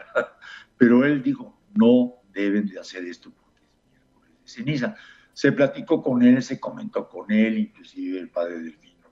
pero 0.79 1.07
él 1.07 1.23
dijo, 1.23 1.59
no 1.75 2.16
deben 2.37 2.67
de 2.67 2.79
hacer 2.79 3.05
esto 3.05 3.31
porque 3.31 3.61
es 3.65 3.91
miércoles 3.91 4.33
de 4.43 4.49
ceniza. 4.49 4.97
Se 5.33 5.53
platicó 5.53 6.03
con 6.03 6.23
él, 6.23 6.43
se 6.43 6.61
comentó 6.61 7.09
con 7.09 7.31
él, 7.31 7.59
inclusive 7.59 8.19
el 8.21 8.31
padre 8.31 8.55
del 8.55 8.77
vino 8.77 9.09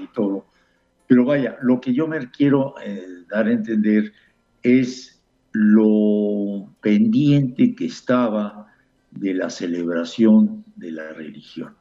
y 0.00 0.06
todo. 0.08 0.46
Pero 1.06 1.24
vaya, 1.24 1.58
lo 1.60 1.80
que 1.80 1.92
yo 1.92 2.06
me 2.06 2.30
quiero 2.30 2.74
eh, 2.82 3.04
dar 3.28 3.46
a 3.46 3.52
entender 3.52 4.12
es 4.62 5.20
lo 5.52 6.72
pendiente 6.80 7.74
que 7.74 7.86
estaba 7.86 8.72
de 9.10 9.34
la 9.34 9.50
celebración 9.50 10.64
de 10.76 10.92
la 10.92 11.12
religión. 11.12 11.74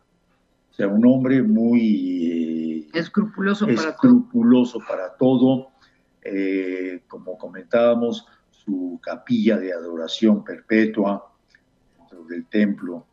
O 0.71 0.73
sea, 0.73 0.87
un 0.87 1.05
hombre 1.05 1.43
muy 1.43 2.87
eh, 2.87 2.89
escrupuloso, 2.93 3.67
para 4.87 5.15
todo. 5.17 5.69
Eh, 6.23 7.03
como 7.07 7.37
comentábamos, 7.37 8.25
su 8.69 8.99
capilla 9.01 9.57
de 9.57 9.73
adoración 9.73 10.43
perpetua 10.43 11.31
dentro 11.97 12.23
del 12.25 12.45
templo, 12.45 13.05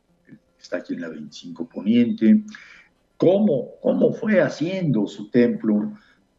está 0.61 0.79
aquí 0.79 0.95
en 0.95 1.01
la 1.01 1.09
25 1.09 1.69
Poniente. 1.69 2.43
¿Cómo, 3.17 3.71
cómo 3.81 4.13
fue 4.13 4.41
haciendo 4.41 5.07
su 5.07 5.31
templo? 5.31 5.93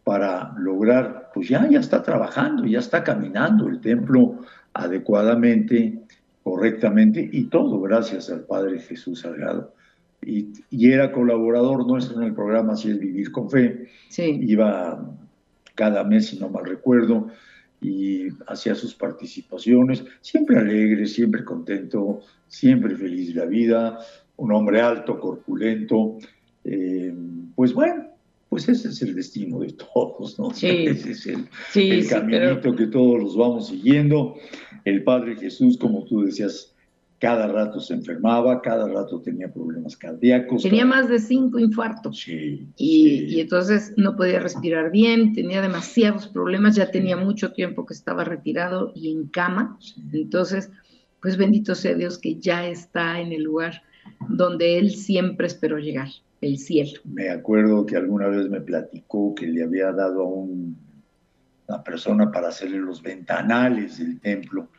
para 0.08 0.54
lograr, 0.58 1.32
pues 1.34 1.50
ya, 1.50 1.68
ya 1.70 1.82
está 1.82 2.02
trabajando, 2.02 2.64
ya 2.64 2.80
está 2.80 3.04
caminando 3.04 3.68
el 3.68 3.82
templo 3.82 4.40
adecuadamente, 4.72 6.02
correctamente, 6.44 7.30
y 7.30 7.50
todo 7.50 7.82
gracias 7.82 8.30
al 8.30 8.46
Padre 8.46 8.80
Jesús 8.80 9.20
Salgado. 9.20 9.74
Y, 10.22 10.54
era 10.72 11.12
colaborador 11.12 11.86
nuestro 11.86 12.22
en 12.22 12.28
el 12.28 12.34
programa 12.34 12.72
Así 12.72 12.90
es 12.90 13.00
Vivir 13.00 13.34
con 13.34 13.50
Fe. 13.50 13.90
Sí. 14.08 14.40
Iba 14.44 15.14
cada 15.76 16.06
mes, 16.06 16.28
si 16.28 16.40
no 16.40 16.48
mal 16.48 16.64
recuerdo, 16.64 17.28
y 17.82 18.28
hacía 18.48 18.76
sus 18.76 18.96
participaciones, 18.96 20.04
siempre 20.22 20.58
alegre, 20.58 21.06
siempre 21.06 21.44
contento, 21.44 22.22
siempre 22.48 22.96
feliz 22.96 23.34
de 23.34 23.42
la 23.42 23.46
vida, 23.46 24.00
un 24.38 24.52
hombre 24.52 24.82
alto, 24.82 25.20
corpulento. 25.20 26.18
Eh, 26.64 27.14
pues 27.56 27.74
bueno, 27.74 28.08
pues 28.50 28.68
ese 28.70 28.90
es 28.90 29.02
el 29.02 29.16
destino 29.16 29.60
de 29.60 29.74
todos, 29.74 30.40
¿no? 30.40 30.52
Sí, 30.52 30.68
ese 30.88 31.12
es 31.12 31.28
el, 31.28 32.08
caminito 32.08 32.76
que 32.76 32.88
todos 32.88 33.20
los 33.20 33.38
vamos 33.38 33.68
siguiendo. 33.68 34.36
El 34.86 35.04
Padre 35.04 35.36
Jesús, 35.36 35.78
como 35.78 36.04
tú 36.06 36.24
decías, 36.24 36.74
cada 37.20 37.48
rato 37.48 37.80
se 37.80 37.96
enfermaba, 37.96 38.62
cada 38.62 38.88
rato 38.88 39.20
tenía 39.22 39.52
problemas 39.52 39.98
cardíacos. 39.98 40.62
Tenía 40.62 40.86
más 40.86 41.10
de 41.10 41.20
cinco 41.20 41.58
infartos. 41.58 42.20
Sí, 42.20 42.68
y, 42.78 43.40
entonces 43.40 43.94
no 43.98 44.16
podía 44.16 44.40
respirar 44.40 44.92
bien, 44.92 45.34
tenía 45.34 45.62
demasiados 45.62 46.28
problemas, 46.28 46.76
ya 46.76 46.92
tenía 46.92 47.18
mucho 47.18 47.54
tiempo 47.54 47.86
que 47.86 47.94
estaba 47.94 48.24
retirado 48.24 48.92
y 48.94 49.12
en 49.12 49.28
cama. 49.28 49.80
Entonces, 50.14 50.70
pues 51.22 51.38
bendito 51.38 51.74
sea 51.74 51.96
Dios 51.96 52.20
que 52.20 52.36
ya 52.36 52.68
está 52.68 53.20
en 53.20 53.32
el 53.32 53.44
lugar 53.44 53.82
donde 54.30 54.78
él 54.78 54.92
siempre 54.92 55.48
esperó 55.48 55.80
llegar 55.80 56.10
el 56.42 56.60
cielo. 56.60 57.02
Me 57.04 57.30
acuerdo 57.30 57.86
que 57.86 57.96
alguna 57.96 58.28
vez 58.28 58.48
me 58.48 58.62
platicó 58.62 59.34
que 59.34 59.48
le 59.48 59.64
había 59.64 59.92
dado 59.92 60.22
a 60.22 60.28
un 60.28 60.78
la 61.68 61.84
persona 61.84 62.32
para 62.32 62.48
hacerle 62.48 62.78
los 62.78 63.02
ventanales 63.02 63.98
del 64.00 64.20
templo 64.22 64.70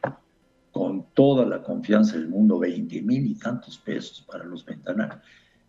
con 0.78 1.06
toda 1.12 1.44
la 1.44 1.60
confianza 1.60 2.16
del 2.16 2.28
mundo, 2.28 2.60
20 2.60 3.02
mil 3.02 3.26
y 3.26 3.34
tantos 3.34 3.78
pesos 3.78 4.24
para 4.30 4.44
los 4.44 4.64
ventanales. 4.64 5.18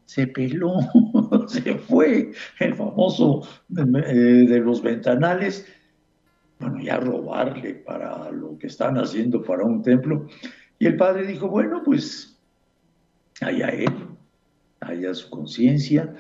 Se 0.05 0.27
peló, 0.27 0.75
se 1.47 1.75
fue 1.75 2.31
el 2.59 2.75
famoso 2.75 3.41
eh, 3.75 4.13
de 4.13 4.59
los 4.59 4.83
ventanales, 4.83 5.65
bueno, 6.59 6.79
ya 6.81 6.97
robarle 6.97 7.73
para 7.73 8.29
lo 8.31 8.57
que 8.57 8.67
están 8.67 8.97
haciendo 8.97 9.41
para 9.41 9.63
un 9.63 9.81
templo. 9.81 10.27
Y 10.77 10.85
el 10.85 10.95
padre 10.95 11.25
dijo, 11.25 11.47
bueno, 11.47 11.81
pues 11.83 12.39
allá 13.41 13.69
él, 13.69 13.93
allá 14.79 15.13
su 15.15 15.29
conciencia, 15.29 16.15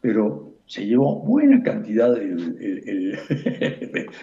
pero 0.00 0.53
se 0.66 0.86
llevó 0.86 1.20
buena 1.20 1.62
cantidad 1.62 2.16
el, 2.16 3.18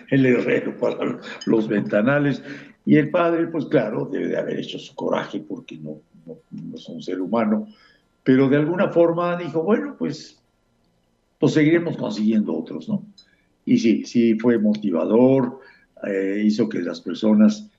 herrero 0.10 0.78
para 0.78 1.20
los 1.46 1.68
ventanales 1.68 2.44
y 2.86 2.96
el 2.98 3.10
padre, 3.12 3.48
pues 3.48 3.66
claro, 3.66 4.10
debe 4.12 4.28
de 4.28 4.38
haber 4.38 4.60
hecho 4.60 4.80
su 4.80 4.96
coraje 4.96 5.40
porque 5.40 5.78
no, 5.78 6.00
no, 6.26 6.38
es 6.76 6.90
un 6.90 7.02
ser 7.02 7.22
humano, 7.22 7.68
pero 8.24 8.50
de 8.50 8.58
alguna 8.58 8.90
forma 8.90 9.38
dijo, 9.38 9.64
bueno, 9.64 9.96
pues, 9.98 10.42
pues 11.40 11.54
seguiremos 11.54 11.96
consiguiendo 11.98 12.56
otros, 12.56 12.90
¿no? 12.90 13.06
Y 13.66 13.78
sí, 13.78 14.04
sí 14.06 14.34
fue 14.36 14.58
motivador, 14.58 15.60
eh, 16.08 16.42
hizo 16.44 16.68
que 16.68 16.80
las 16.82 17.02
personas 17.02 17.70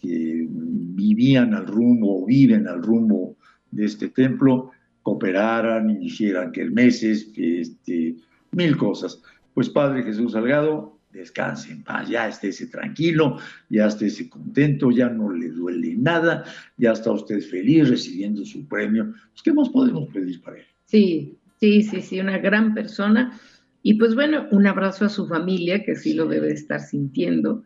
que 0.00 0.46
vivían 0.48 1.54
al 1.54 1.66
rumbo 1.66 2.26
viven 2.26 2.66
al 2.66 2.82
rumbo 2.82 3.36
de 3.70 3.84
este 3.84 4.08
templo 4.08 4.72
cooperaran, 5.02 5.90
hicieran 6.02 6.52
que 6.52 6.62
el 6.62 6.72
meses, 6.72 7.30
este, 7.36 8.16
mil 8.52 8.76
cosas. 8.76 9.20
Pues 9.54 9.68
Padre 9.68 10.02
Jesús 10.02 10.32
Salgado, 10.32 10.98
descanse 11.12 11.72
en 11.72 11.82
paz, 11.82 12.08
ya 12.08 12.28
estése 12.28 12.66
tranquilo, 12.66 13.38
ya 13.68 13.86
estése 13.86 14.28
contento, 14.28 14.90
ya 14.90 15.08
no 15.08 15.30
le 15.30 15.48
duele 15.48 15.94
nada, 15.96 16.44
ya 16.78 16.92
está 16.92 17.12
usted 17.12 17.40
feliz 17.40 17.88
recibiendo 17.88 18.44
su 18.44 18.66
premio. 18.66 19.12
Pues, 19.30 19.42
¿Qué 19.42 19.52
más 19.52 19.68
podemos 19.68 20.08
pedir 20.08 20.40
para 20.42 20.58
él? 20.58 20.66
Sí, 20.86 21.36
sí, 21.60 21.82
sí, 21.82 22.00
sí, 22.00 22.20
una 22.20 22.38
gran 22.38 22.74
persona. 22.74 23.38
Y 23.82 23.94
pues 23.94 24.14
bueno, 24.14 24.46
un 24.52 24.66
abrazo 24.66 25.04
a 25.04 25.08
su 25.08 25.26
familia, 25.26 25.84
que 25.84 25.96
sí 25.96 26.14
lo 26.14 26.26
debe 26.26 26.52
estar 26.52 26.80
sintiendo, 26.80 27.64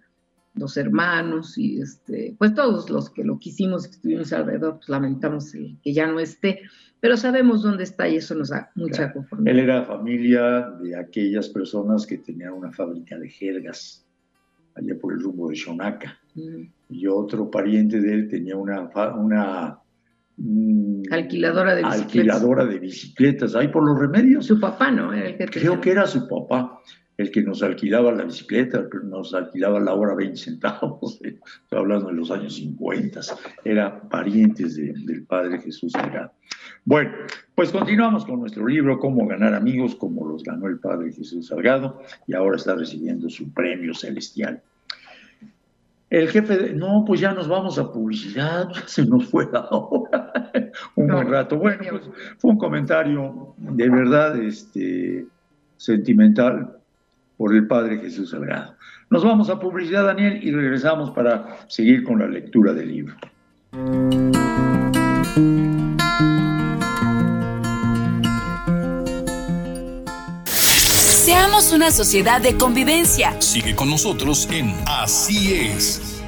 los 0.56 0.76
hermanos 0.76 1.56
y 1.56 1.80
este, 1.80 2.34
pues 2.38 2.54
todos 2.54 2.90
los 2.90 3.10
que 3.10 3.24
lo 3.24 3.38
quisimos, 3.38 3.86
que 3.86 3.92
estuvimos 3.92 4.32
alrededor, 4.32 4.76
pues 4.76 4.88
lamentamos 4.88 5.52
que 5.52 5.92
ya 5.92 6.06
no 6.06 6.18
esté 6.18 6.62
pero 7.00 7.16
sabemos 7.16 7.62
dónde 7.62 7.84
está 7.84 8.08
y 8.08 8.16
eso 8.16 8.34
nos 8.34 8.48
da 8.48 8.70
mucha 8.74 9.12
conformidad. 9.12 9.54
Él 9.54 9.60
era 9.60 9.84
familia 9.84 10.70
de 10.82 10.96
aquellas 10.96 11.48
personas 11.48 12.06
que 12.06 12.18
tenían 12.18 12.54
una 12.54 12.72
fábrica 12.72 13.18
de 13.18 13.28
jergas 13.28 14.04
allá 14.74 14.98
por 15.00 15.12
el 15.12 15.20
rumbo 15.20 15.48
de 15.48 15.54
Shonaka. 15.54 16.18
Mm. 16.34 16.62
Y 16.90 17.06
otro 17.06 17.50
pariente 17.50 18.00
de 18.00 18.12
él 18.12 18.28
tenía 18.28 18.56
una, 18.56 18.90
una 19.14 19.78
mm, 20.36 21.02
alquiladora 21.10 21.74
de 21.74 21.82
bicicletas. 21.82 22.06
Alquiladora 22.06 22.64
de 22.64 22.78
bicicletas, 22.78 23.54
ahí 23.54 23.68
por 23.68 23.84
los 23.84 23.98
remedios. 23.98 24.46
Su 24.46 24.58
papá, 24.58 24.90
¿no? 24.90 25.10
Creo 25.50 25.80
que 25.80 25.90
era 25.90 26.06
su 26.06 26.26
papá 26.26 26.80
el 27.18 27.30
que 27.30 27.42
nos 27.42 27.62
alquilaba 27.62 28.12
la 28.12 28.24
bicicleta, 28.24 28.78
el 28.78 28.90
que 28.90 28.98
nos 29.02 29.32
alquilaba 29.34 29.80
la 29.80 29.94
hora 29.94 30.14
20 30.14 30.36
centavos, 30.36 31.18
estoy 31.22 31.78
hablando 31.78 32.08
de 32.08 32.14
los 32.14 32.30
años 32.30 32.56
50, 32.56 33.20
era 33.64 34.00
parientes 34.08 34.76
del 34.76 35.24
Padre 35.24 35.60
Jesús 35.60 35.92
Salgado. 35.92 36.32
Bueno, 36.84 37.12
pues 37.54 37.70
continuamos 37.70 38.24
con 38.24 38.40
nuestro 38.40 38.66
libro, 38.66 38.98
Cómo 38.98 39.26
ganar 39.26 39.54
amigos, 39.54 39.94
como 39.94 40.26
los 40.28 40.42
ganó 40.42 40.66
el 40.68 40.78
Padre 40.78 41.12
Jesús 41.12 41.48
Salgado, 41.48 42.02
y 42.26 42.34
ahora 42.34 42.56
está 42.56 42.74
recibiendo 42.74 43.30
su 43.30 43.52
premio 43.52 43.94
celestial. 43.94 44.62
El 46.08 46.28
jefe, 46.28 46.56
de, 46.56 46.72
no, 46.72 47.04
pues 47.04 47.20
ya 47.20 47.32
nos 47.32 47.48
vamos 47.48 47.78
a 47.78 47.90
publicidad, 47.92 48.68
se 48.86 49.06
nos 49.06 49.26
fue 49.26 49.48
la 49.50 49.66
hora, 49.70 50.52
un 50.94 51.08
buen 51.08 51.28
rato. 51.28 51.56
Bueno, 51.56 51.82
pues 51.90 52.10
fue 52.38 52.50
un 52.52 52.58
comentario 52.58 53.54
de 53.56 53.88
verdad 53.88 54.36
este, 54.40 55.26
sentimental 55.78 56.76
por 57.36 57.54
el 57.54 57.66
Padre 57.66 57.98
Jesús 57.98 58.30
Salgado. 58.30 58.74
Nos 59.10 59.24
vamos 59.24 59.50
a 59.50 59.60
publicidad, 59.60 60.04
Daniel, 60.04 60.40
y 60.42 60.50
regresamos 60.50 61.10
para 61.10 61.58
seguir 61.68 62.02
con 62.02 62.18
la 62.18 62.26
lectura 62.26 62.72
del 62.72 62.88
libro. 62.88 63.14
Seamos 70.46 71.72
una 71.72 71.90
sociedad 71.90 72.40
de 72.40 72.56
convivencia. 72.56 73.40
Sigue 73.40 73.74
con 73.74 73.90
nosotros 73.90 74.48
en 74.50 74.74
Así 74.86 75.54
es. 75.54 76.22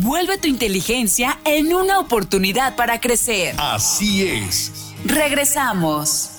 Vuelve 0.00 0.38
tu 0.38 0.48
inteligencia 0.48 1.38
en 1.44 1.74
una 1.74 1.98
oportunidad 1.98 2.76
para 2.76 3.00
crecer. 3.00 3.54
Así 3.58 4.26
es. 4.26 4.94
Regresamos. 5.04 6.37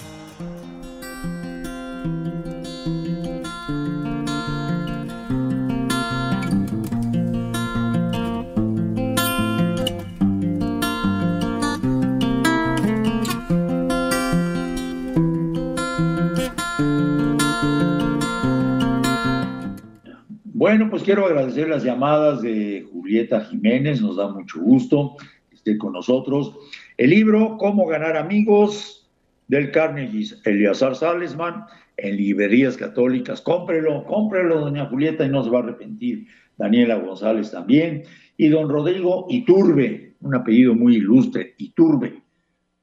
Bueno, 20.69 20.87
pues 20.87 21.01
quiero 21.01 21.25
agradecer 21.25 21.67
las 21.67 21.83
llamadas 21.83 22.43
de 22.43 22.87
Julieta 22.91 23.41
Jiménez, 23.41 24.03
nos 24.03 24.17
da 24.17 24.27
mucho 24.27 24.59
gusto 24.61 25.15
que 25.49 25.55
esté 25.55 25.79
con 25.79 25.93
nosotros. 25.93 26.53
El 26.95 27.09
libro 27.09 27.57
Cómo 27.57 27.87
ganar 27.87 28.15
amigos 28.15 29.09
del 29.47 29.71
Carnegie 29.71 30.35
Eliazar 30.45 30.95
Salesman 30.95 31.65
en 31.97 32.17
librerías 32.17 32.77
católicas. 32.77 33.41
Cómprelo, 33.41 34.05
cómprelo, 34.05 34.59
doña 34.59 34.85
Julieta, 34.85 35.25
y 35.25 35.29
no 35.29 35.43
se 35.43 35.49
va 35.49 35.57
a 35.57 35.63
arrepentir. 35.63 36.27
Daniela 36.55 36.97
González 36.97 37.49
también. 37.49 38.03
Y 38.37 38.49
don 38.49 38.69
Rodrigo 38.69 39.25
Iturbe, 39.27 40.13
un 40.21 40.35
apellido 40.35 40.75
muy 40.75 40.97
ilustre, 40.97 41.55
Iturbe. 41.57 42.21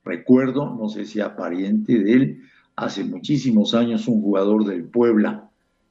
Recuerdo, 0.05 0.75
no 0.75 0.89
sé 0.89 1.05
si 1.05 1.21
a 1.21 1.37
pariente 1.37 2.01
de 2.01 2.13
él, 2.13 2.43
hace 2.75 3.05
muchísimos 3.05 3.75
años 3.75 4.09
un 4.09 4.23
jugador 4.23 4.65
del 4.65 4.87
Puebla 4.87 5.49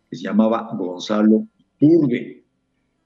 que 0.09 0.17
se 0.17 0.23
llamaba 0.23 0.67
Gonzalo 0.73 1.47
Turbe. 1.79 2.43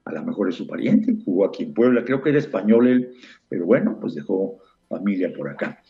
A 0.04 0.12
lo 0.12 0.24
mejor 0.24 0.48
es 0.48 0.56
su 0.56 0.66
pariente, 0.66 1.16
jugó 1.24 1.44
aquí 1.44 1.64
en 1.64 1.74
Puebla, 1.74 2.04
creo 2.04 2.22
que 2.22 2.30
era 2.30 2.38
español 2.38 2.88
él, 2.88 3.12
pero 3.48 3.66
bueno, 3.66 3.98
pues 4.00 4.14
dejó 4.14 4.58
familia 4.88 5.32
por 5.32 5.48
acá. 5.48 5.82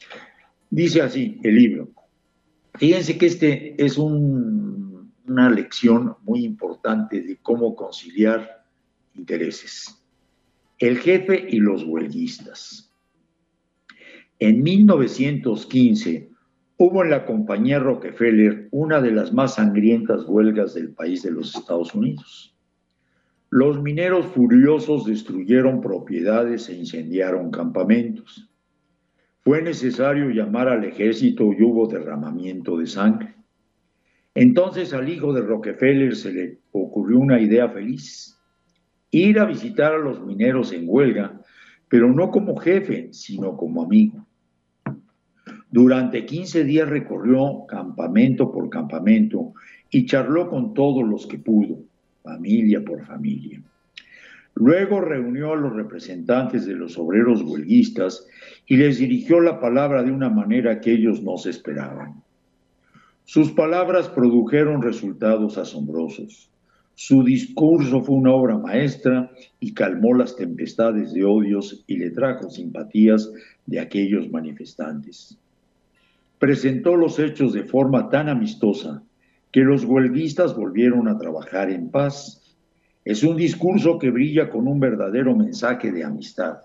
Dice 0.69 1.01
así 1.01 1.41
el 1.43 1.55
libro. 1.55 1.89
Fíjense 2.75 3.19
que 3.19 3.27
este 3.27 3.83
es 3.83 3.99
una 3.99 5.51
lección 5.51 6.17
muy 6.23 6.45
importante 6.45 7.23
de 7.23 7.37
cómo 7.39 7.75
conciliar 7.75 8.65
intereses. 9.15 10.03
El 10.79 10.99
jefe 10.99 11.47
y 11.49 11.59
los 11.59 11.85
huelguistas. 11.85 12.93
En 14.39 14.63
1915 14.63 16.31
hubo 16.79 17.05
en 17.05 17.11
la 17.11 17.27
compañía 17.27 17.79
Rockefeller 17.79 18.69
una 18.71 19.01
de 19.01 19.13
las 19.13 19.33
más 19.35 19.57
sangrientas 19.57 20.25
huelgas 20.27 20.73
del 20.73 20.95
país 20.95 21.23
de 21.23 21.33
los 21.33 21.55
Estados 21.55 21.95
Unidos. 21.95 22.57
Los 23.53 23.83
mineros 23.83 24.27
furiosos 24.27 25.07
destruyeron 25.07 25.81
propiedades 25.81 26.69
e 26.69 26.77
incendiaron 26.77 27.51
campamentos. 27.51 28.49
Fue 29.41 29.61
necesario 29.61 30.31
llamar 30.31 30.69
al 30.69 30.85
ejército 30.85 31.53
y 31.53 31.61
hubo 31.61 31.89
derramamiento 31.89 32.79
de 32.79 32.87
sangre. 32.87 33.35
Entonces 34.37 34.95
al 34.95 35.09
hijo 35.09 35.33
de 35.33 35.41
Rockefeller 35.41 36.15
se 36.15 36.33
le 36.33 36.59
ocurrió 36.71 37.19
una 37.19 37.41
idea 37.41 37.69
feliz, 37.69 38.39
ir 39.11 39.41
a 39.41 39.47
visitar 39.47 39.95
a 39.95 39.99
los 39.99 40.25
mineros 40.25 40.73
en 40.73 40.85
huelga, 40.87 41.41
pero 41.89 42.07
no 42.13 42.31
como 42.31 42.57
jefe, 42.57 43.13
sino 43.13 43.57
como 43.57 43.83
amigo. 43.83 44.29
Durante 45.73 46.25
15 46.25 46.63
días 46.63 46.89
recorrió 46.89 47.67
campamento 47.67 48.53
por 48.53 48.71
campamento 48.71 49.55
y 49.91 50.07
charló 50.07 50.49
con 50.49 50.73
todos 50.73 51.03
los 51.03 51.27
que 51.27 51.39
pudo 51.39 51.90
familia 52.31 52.83
por 52.85 53.05
familia. 53.05 53.61
Luego 54.55 55.01
reunió 55.01 55.53
a 55.53 55.57
los 55.57 55.75
representantes 55.75 56.67
de 56.67 56.75
los 56.75 56.97
obreros 56.99 57.43
huelguistas 57.43 58.27
y 58.67 58.77
les 58.77 58.99
dirigió 58.99 59.41
la 59.41 59.59
palabra 59.59 60.03
de 60.03 60.13
una 60.13 60.29
manera 60.29 60.81
que 60.81 60.93
ellos 60.93 61.23
no 61.23 61.39
se 61.39 61.51
esperaban. 61.51 62.23
Sus 63.25 63.51
palabras 63.53 64.09
produjeron 64.09 64.83
resultados 64.83 65.59
asombrosos. 65.59 66.51
Su 66.95 67.25
discurso 67.25 68.03
fue 68.03 68.17
una 68.17 68.33
obra 68.33 68.59
maestra 68.59 69.31
y 69.59 69.73
calmó 69.73 70.15
las 70.15 70.37
tempestades 70.37 71.13
de 71.15 71.25
odios 71.25 71.83
y 71.87 71.97
le 71.97 72.11
trajo 72.11 72.51
simpatías 72.51 73.33
de 73.67 73.81
aquellos 73.81 74.31
manifestantes. 74.31 75.39
Presentó 76.39 76.97
los 76.97 77.19
hechos 77.19 77.53
de 77.53 77.65
forma 77.65 78.09
tan 78.09 78.29
amistosa 78.29 79.03
que 79.53 79.61
los 79.61 79.85
huelguistas 79.85 80.57
volvieron 80.57 81.09
a 81.09 81.19
trabajar 81.19 81.71
en 81.71 81.91
paz. 81.91 82.57
Es 83.05 83.23
un 83.23 83.37
discurso 83.37 83.99
que 83.99 84.11
brilla 84.11 84.51
con 84.51 84.69
un 84.69 84.79
verdadero 84.79 85.35
mensaje 85.35 85.91
de 85.91 86.05
amistad. 86.05 86.59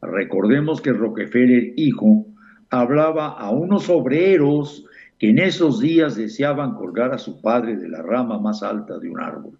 Recordemos 0.00 0.80
que 0.80 0.92
Rockefeller, 0.92 1.72
hijo, 1.76 2.26
hablaba 2.70 3.28
a 3.28 3.50
unos 3.50 3.88
obreros 3.88 4.84
que 5.18 5.30
en 5.30 5.38
esos 5.38 5.80
días 5.80 6.16
deseaban 6.16 6.74
colgar 6.74 7.12
a 7.12 7.18
su 7.18 7.40
padre 7.40 7.76
de 7.76 7.88
la 7.88 8.02
rama 8.02 8.38
más 8.38 8.62
alta 8.62 8.98
de 8.98 9.08
un 9.08 9.20
árbol. 9.20 9.58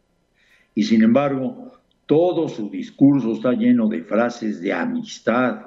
Y 0.74 0.82
sin 0.82 1.02
embargo, 1.02 1.72
todo 2.06 2.48
su 2.48 2.68
discurso 2.68 3.32
está 3.32 3.52
lleno 3.52 3.88
de 3.88 4.02
frases 4.02 4.60
de 4.60 4.72
amistad, 4.72 5.66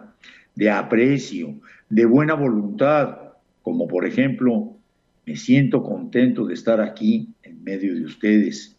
de 0.53 0.69
aprecio, 0.69 1.55
de 1.89 2.05
buena 2.05 2.33
voluntad, 2.33 3.17
como 3.61 3.87
por 3.87 4.05
ejemplo, 4.05 4.74
me 5.25 5.35
siento 5.35 5.81
contento 5.81 6.45
de 6.45 6.53
estar 6.53 6.79
aquí 6.79 7.29
en 7.43 7.63
medio 7.63 7.95
de 7.95 8.05
ustedes. 8.05 8.77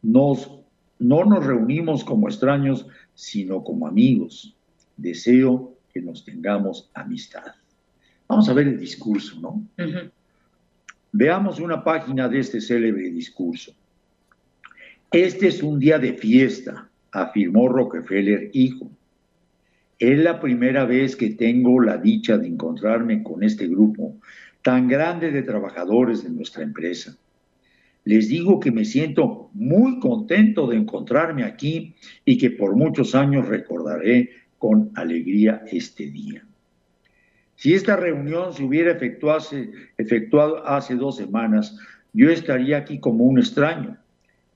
Nos, 0.00 0.50
no 0.98 1.24
nos 1.24 1.44
reunimos 1.44 2.02
como 2.02 2.28
extraños, 2.28 2.86
sino 3.14 3.62
como 3.62 3.86
amigos. 3.86 4.56
Deseo 4.96 5.76
que 5.92 6.00
nos 6.00 6.24
tengamos 6.24 6.90
amistad. 6.94 7.52
Vamos 8.26 8.48
a 8.48 8.54
ver 8.54 8.68
el 8.68 8.78
discurso, 8.78 9.38
¿no? 9.40 9.62
Veamos 11.12 11.60
una 11.60 11.84
página 11.84 12.28
de 12.28 12.38
este 12.38 12.60
célebre 12.60 13.10
discurso. 13.10 13.74
Este 15.10 15.48
es 15.48 15.62
un 15.62 15.78
día 15.78 15.98
de 15.98 16.14
fiesta, 16.14 16.88
afirmó 17.10 17.68
Rockefeller, 17.68 18.48
hijo. 18.54 18.90
Es 19.98 20.18
la 20.18 20.40
primera 20.40 20.86
vez 20.86 21.14
que 21.14 21.30
tengo 21.30 21.78
la 21.80 21.98
dicha 21.98 22.38
de 22.38 22.48
encontrarme 22.48 23.22
con 23.22 23.42
este 23.42 23.68
grupo 23.68 24.16
tan 24.62 24.88
grande 24.88 25.30
de 25.30 25.42
trabajadores 25.42 26.22
de 26.22 26.30
nuestra 26.30 26.62
empresa. 26.62 27.16
Les 28.04 28.28
digo 28.28 28.58
que 28.58 28.72
me 28.72 28.84
siento 28.84 29.50
muy 29.52 30.00
contento 30.00 30.66
de 30.66 30.76
encontrarme 30.76 31.44
aquí 31.44 31.94
y 32.24 32.38
que 32.38 32.50
por 32.50 32.74
muchos 32.74 33.14
años 33.14 33.46
recordaré 33.46 34.30
con 34.58 34.90
alegría 34.94 35.62
este 35.70 36.06
día. 36.06 36.44
Si 37.56 37.74
esta 37.74 37.96
reunión 37.96 38.52
se 38.52 38.64
hubiera 38.64 38.90
efectuado 38.90 40.66
hace, 40.66 40.94
dos 40.96 41.16
semanas, 41.16 41.78
yo 42.12 42.28
estaría 42.28 42.78
aquí 42.78 42.98
como 42.98 43.24
un 43.24 43.38
extraño, 43.38 43.96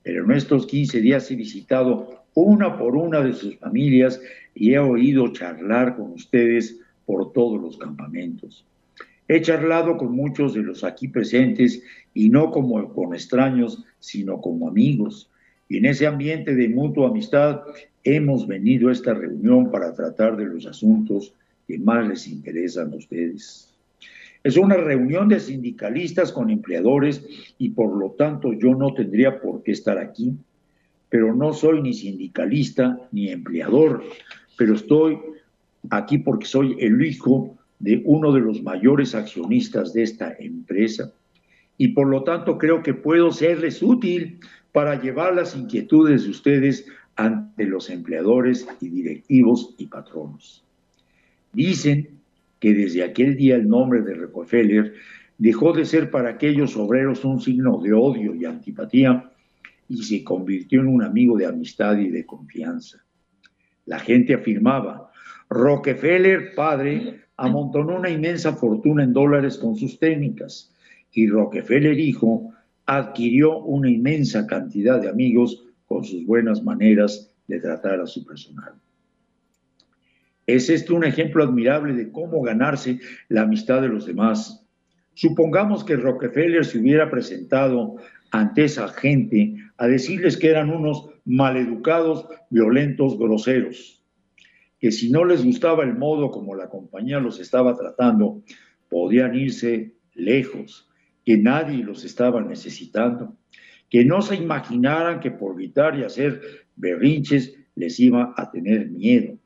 pero 0.03 0.25
en 0.25 0.31
estos 0.31 0.67
15 0.67 0.99
días 0.99 1.31
he 1.31 1.35
visitado 1.35 2.25
una 2.33 2.77
por 2.77 2.95
una 2.95 3.21
de 3.21 3.33
sus 3.33 3.57
familias 3.57 4.21
y 4.53 4.73
he 4.73 4.79
oído 4.79 5.31
charlar 5.31 5.95
con 5.95 6.11
ustedes 6.11 6.81
por 7.05 7.31
todos 7.31 7.61
los 7.61 7.77
campamentos. 7.77 8.65
He 9.27 9.41
charlado 9.41 9.97
con 9.97 10.13
muchos 10.13 10.53
de 10.53 10.63
los 10.63 10.83
aquí 10.83 11.09
presentes 11.09 11.83
y 12.13 12.29
no 12.29 12.51
como 12.51 12.93
con 12.93 13.13
extraños, 13.13 13.83
sino 13.99 14.39
como 14.39 14.69
amigos. 14.69 15.29
Y 15.67 15.77
en 15.77 15.85
ese 15.85 16.07
ambiente 16.07 16.55
de 16.55 16.69
mutua 16.69 17.09
amistad 17.09 17.61
hemos 18.03 18.47
venido 18.47 18.87
a 18.87 18.93
esta 18.93 19.13
reunión 19.13 19.69
para 19.69 19.93
tratar 19.93 20.37
de 20.37 20.45
los 20.45 20.65
asuntos 20.65 21.33
que 21.67 21.77
más 21.77 22.07
les 22.07 22.27
interesan 22.27 22.93
a 22.93 22.95
ustedes. 22.95 23.73
Es 24.43 24.55
una 24.55 24.77
reunión 24.77 25.27
de 25.27 25.41
sindicalistas 25.41 26.31
con 26.31 26.49
empleadores 26.49 27.21
y 27.57 27.71
por 27.71 27.97
lo 27.97 28.11
tanto 28.11 28.53
yo 28.53 28.75
no 28.75 28.93
tendría 28.93 29.41
por 29.41 29.61
qué 29.61 29.73
estar 29.73 29.97
aquí, 29.97 30.37
pero 31.09 31.35
no 31.35 31.51
soy 31.51 31.81
ni 31.81 31.93
sindicalista 31.93 32.97
ni 33.11 33.29
empleador, 33.29 34.03
pero 34.57 34.75
estoy 34.75 35.17
aquí 35.89 36.19
porque 36.19 36.45
soy 36.45 36.77
el 36.79 37.03
hijo 37.03 37.57
de 37.79 38.01
uno 38.05 38.31
de 38.31 38.41
los 38.41 38.61
mayores 38.63 39.15
accionistas 39.15 39.93
de 39.93 40.03
esta 40.03 40.35
empresa 40.39 41.13
y 41.77 41.89
por 41.89 42.07
lo 42.07 42.23
tanto 42.23 42.57
creo 42.57 42.81
que 42.81 42.93
puedo 42.93 43.31
serles 43.31 43.81
útil 43.83 44.39
para 44.71 45.01
llevar 45.01 45.35
las 45.35 45.55
inquietudes 45.55 46.23
de 46.23 46.29
ustedes 46.29 46.85
ante 47.15 47.65
los 47.65 47.89
empleadores 47.89 48.67
y 48.81 48.89
directivos 48.89 49.75
y 49.77 49.87
patronos. 49.87 50.63
Dicen 51.53 52.19
que 52.59 52.73
desde 52.73 53.03
aquel 53.03 53.35
día 53.35 53.55
el 53.55 53.67
nombre 53.67 54.01
de 54.01 54.15
Rockefeller 54.15 54.93
dejó 55.37 55.73
de 55.73 55.85
ser 55.85 56.09
para 56.09 56.29
aquellos 56.29 56.75
obreros 56.75 57.23
un 57.25 57.39
signo 57.39 57.79
de 57.79 57.93
odio 57.93 58.35
y 58.35 58.45
antipatía 58.45 59.31
y 59.89 60.03
se 60.03 60.23
convirtió 60.23 60.81
en 60.81 60.87
un 60.87 61.03
amigo 61.03 61.37
de 61.37 61.45
amistad 61.45 61.97
y 61.97 62.09
de 62.09 62.25
confianza. 62.25 63.03
La 63.85 63.99
gente 63.99 64.33
afirmaba, 64.33 65.06
Rockefeller, 65.49 66.53
padre, 66.55 67.21
amontonó 67.37 67.97
una 67.97 68.09
inmensa 68.09 68.53
fortuna 68.53 69.03
en 69.03 69.13
dólares 69.13 69.57
con 69.57 69.75
sus 69.75 69.99
técnicas 69.99 70.73
y 71.11 71.27
Rockefeller, 71.27 71.97
hijo, 71.99 72.53
adquirió 72.85 73.59
una 73.59 73.89
inmensa 73.89 74.45
cantidad 74.47 75.01
de 75.01 75.09
amigos 75.09 75.65
con 75.85 76.03
sus 76.03 76.25
buenas 76.25 76.63
maneras 76.63 77.31
de 77.47 77.59
tratar 77.59 77.99
a 78.01 78.07
su 78.07 78.25
personal. 78.25 78.73
Es 80.45 80.69
esto 80.69 80.95
un 80.95 81.03
ejemplo 81.03 81.43
admirable 81.43 81.93
de 81.93 82.11
cómo 82.11 82.41
ganarse 82.41 82.99
la 83.27 83.41
amistad 83.41 83.81
de 83.81 83.89
los 83.89 84.05
demás. 84.05 84.65
Supongamos 85.13 85.83
que 85.83 85.97
Rockefeller 85.97 86.65
se 86.65 86.79
hubiera 86.79 87.09
presentado 87.09 87.97
ante 88.31 88.65
esa 88.65 88.87
gente 88.89 89.55
a 89.77 89.87
decirles 89.87 90.37
que 90.37 90.49
eran 90.49 90.69
unos 90.69 91.09
maleducados, 91.25 92.27
violentos, 92.49 93.17
groseros, 93.17 93.96
que 94.79 94.91
si 94.91 95.09
no 95.09 95.25
les 95.25 95.43
gustaba 95.43 95.83
el 95.83 95.97
modo 95.97 96.31
como 96.31 96.55
la 96.55 96.69
compañía 96.69 97.19
los 97.19 97.39
estaba 97.39 97.75
tratando, 97.75 98.43
podían 98.89 99.35
irse 99.35 99.93
lejos, 100.13 100.89
que 101.25 101.37
nadie 101.37 101.83
los 101.83 102.05
estaba 102.05 102.41
necesitando, 102.41 103.35
que 103.89 104.05
no 104.05 104.21
se 104.21 104.35
imaginaran 104.35 105.19
que 105.19 105.31
por 105.31 105.55
gritar 105.55 105.97
y 105.97 106.03
hacer 106.03 106.41
berrinches 106.75 107.55
les 107.75 107.99
iba 107.99 108.33
a 108.37 108.51
tener 108.51 108.89
miedo, 108.89 109.37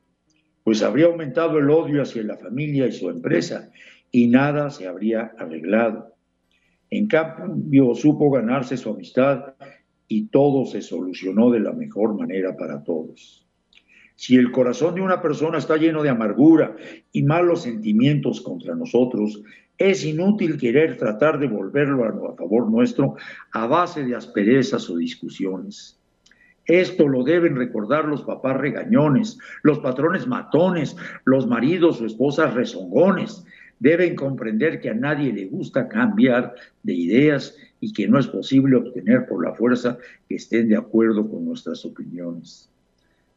pues 0.64 0.82
habría 0.82 1.06
aumentado 1.06 1.58
el 1.58 1.70
odio 1.70 2.02
hacia 2.02 2.22
la 2.22 2.36
familia 2.36 2.86
y 2.86 2.92
su 2.92 3.10
empresa 3.10 3.70
y 4.10 4.28
nada 4.28 4.70
se 4.70 4.86
habría 4.86 5.32
arreglado. 5.38 6.14
En 6.90 7.06
cambio, 7.06 7.94
supo 7.94 8.30
ganarse 8.30 8.76
su 8.76 8.90
amistad 8.90 9.54
y 10.06 10.26
todo 10.26 10.66
se 10.66 10.82
solucionó 10.82 11.50
de 11.50 11.60
la 11.60 11.72
mejor 11.72 12.14
manera 12.14 12.54
para 12.56 12.84
todos. 12.84 13.41
Si 14.16 14.36
el 14.36 14.52
corazón 14.52 14.94
de 14.94 15.00
una 15.00 15.20
persona 15.20 15.58
está 15.58 15.76
lleno 15.76 16.02
de 16.02 16.10
amargura 16.10 16.76
y 17.12 17.22
malos 17.22 17.62
sentimientos 17.62 18.40
contra 18.40 18.74
nosotros, 18.74 19.42
es 19.78 20.04
inútil 20.04 20.58
querer 20.58 20.96
tratar 20.96 21.38
de 21.38 21.48
volverlo 21.48 22.04
a, 22.04 22.36
favor 22.36 22.70
nuestro 22.70 23.16
a 23.52 23.66
base 23.66 24.04
de 24.04 24.14
asperezas 24.14 24.88
o 24.90 24.96
discusiones. 24.96 25.98
Esto 26.66 27.08
lo 27.08 27.24
deben 27.24 27.56
recordar 27.56 28.04
los 28.04 28.22
papás 28.22 28.56
regañones, 28.56 29.38
los 29.62 29.80
patrones 29.80 30.28
matones, 30.28 30.96
los 31.24 31.46
maridos 31.48 32.00
o 32.00 32.06
esposas 32.06 32.54
rezongones. 32.54 33.44
Deben 33.80 34.14
comprender 34.14 34.80
que 34.80 34.90
a 34.90 34.94
nadie 34.94 35.32
le 35.32 35.46
gusta 35.46 35.88
cambiar 35.88 36.54
de 36.84 36.94
ideas 36.94 37.56
y 37.80 37.92
que 37.92 38.06
no 38.06 38.20
es 38.20 38.28
posible 38.28 38.76
obtener 38.76 39.26
por 39.26 39.44
la 39.44 39.54
fuerza 39.54 39.98
que 40.28 40.36
estén 40.36 40.68
de 40.68 40.76
acuerdo 40.76 41.28
con 41.28 41.44
nuestras 41.44 41.84
opiniones. 41.84 42.70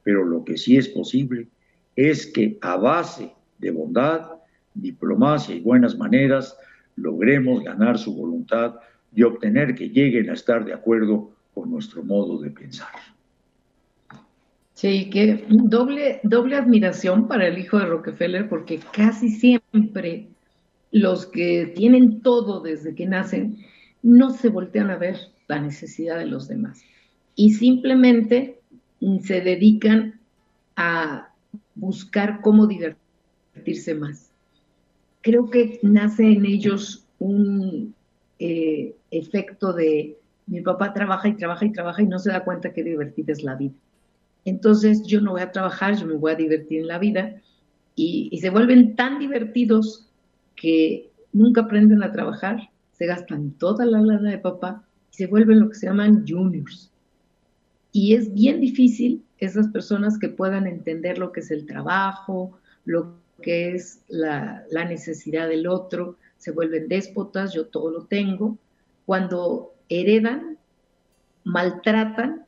Pero 0.05 0.23
lo 0.23 0.45
que 0.45 0.55
sí 0.55 0.77
es 0.77 0.87
posible 0.87 1.47
es 1.95 2.27
que 2.27 2.59
a 2.61 2.77
base 2.77 3.33
de 3.57 3.71
bondad, 3.71 4.33
diplomacia 4.75 5.55
y 5.55 5.61
buenas 5.61 5.97
maneras 5.97 6.55
logremos 6.95 7.63
ganar 7.63 7.97
su 7.97 8.15
voluntad 8.15 8.75
de 9.09 9.23
obtener 9.23 9.73
que 9.73 9.89
lleguen 9.89 10.29
a 10.29 10.33
estar 10.33 10.63
de 10.63 10.73
acuerdo 10.73 11.31
con 11.55 11.71
nuestro 11.71 12.03
modo 12.03 12.39
de 12.39 12.51
pensar. 12.51 12.93
Sí, 14.75 15.09
que 15.09 15.43
doble, 15.49 16.19
doble 16.21 16.55
admiración 16.55 17.27
para 17.27 17.47
el 17.47 17.57
hijo 17.57 17.79
de 17.79 17.87
Rockefeller, 17.87 18.47
porque 18.47 18.79
casi 18.93 19.29
siempre 19.29 20.27
los 20.91 21.25
que 21.25 21.73
tienen 21.75 22.21
todo 22.21 22.61
desde 22.61 22.93
que 22.93 23.07
nacen 23.07 23.57
no 24.03 24.29
se 24.29 24.49
voltean 24.49 24.91
a 24.91 24.97
ver 24.97 25.17
la 25.47 25.59
necesidad 25.61 26.19
de 26.19 26.27
los 26.27 26.47
demás 26.47 26.83
y 27.35 27.53
simplemente 27.53 28.61
se 29.21 29.41
dedican 29.41 30.19
a 30.75 31.29
buscar 31.75 32.41
cómo 32.41 32.67
divertirse 32.67 33.95
más. 33.95 34.31
Creo 35.21 35.49
que 35.49 35.79
nace 35.83 36.31
en 36.31 36.45
ellos 36.45 37.05
un 37.19 37.93
eh, 38.39 38.95
efecto 39.11 39.73
de 39.73 40.17
mi 40.47 40.61
papá 40.61 40.93
trabaja 40.93 41.27
y 41.27 41.35
trabaja 41.35 41.65
y 41.65 41.71
trabaja 41.71 42.01
y 42.01 42.07
no 42.07 42.19
se 42.19 42.31
da 42.31 42.43
cuenta 42.43 42.73
que 42.73 42.83
divertida 42.83 43.31
es 43.31 43.43
la 43.43 43.55
vida. 43.55 43.73
Entonces 44.43 45.03
yo 45.03 45.21
no 45.21 45.31
voy 45.31 45.41
a 45.41 45.51
trabajar, 45.51 45.97
yo 45.97 46.05
me 46.05 46.13
voy 46.13 46.33
a 46.33 46.35
divertir 46.35 46.81
en 46.81 46.87
la 46.87 46.99
vida 46.99 47.41
y, 47.95 48.37
se 48.39 48.49
vuelven 48.49 48.95
tan 48.95 49.19
divertidos 49.19 50.07
que 50.55 51.09
nunca 51.33 51.61
aprenden 51.61 52.03
a 52.03 52.11
trabajar, 52.11 52.69
se 52.91 53.07
gastan 53.07 53.51
toda 53.51 53.85
la 53.85 54.01
lana 54.01 54.29
de 54.29 54.37
papá 54.37 54.83
y 55.11 55.15
se 55.15 55.27
vuelven 55.27 55.61
lo 55.61 55.69
que 55.69 55.75
se 55.75 55.87
llaman 55.87 56.25
juniors. 56.27 56.91
Y 57.95 58.13
es 58.15 58.33
bien 58.33 58.59
difícil 58.59 59.23
esas 59.37 59.69
personas 59.69 60.19
que 60.19 60.27
puedan 60.27 60.67
entender 60.67 61.17
lo 61.17 61.31
que 61.31 61.39
es 61.39 61.49
el 61.49 61.65
trabajo, 61.65 62.59
lo 62.83 63.13
que 63.41 63.73
es 63.73 64.01
la, 64.09 64.65
la 64.69 64.83
necesidad 64.83 65.47
del 65.47 65.65
otro, 65.65 66.17
se 66.37 66.51
vuelven 66.51 66.89
déspotas, 66.89 67.53
yo 67.53 67.67
todo 67.67 67.89
lo 67.91 68.03
tengo, 68.03 68.57
cuando 69.05 69.73
heredan, 69.87 70.57
maltratan 71.45 72.45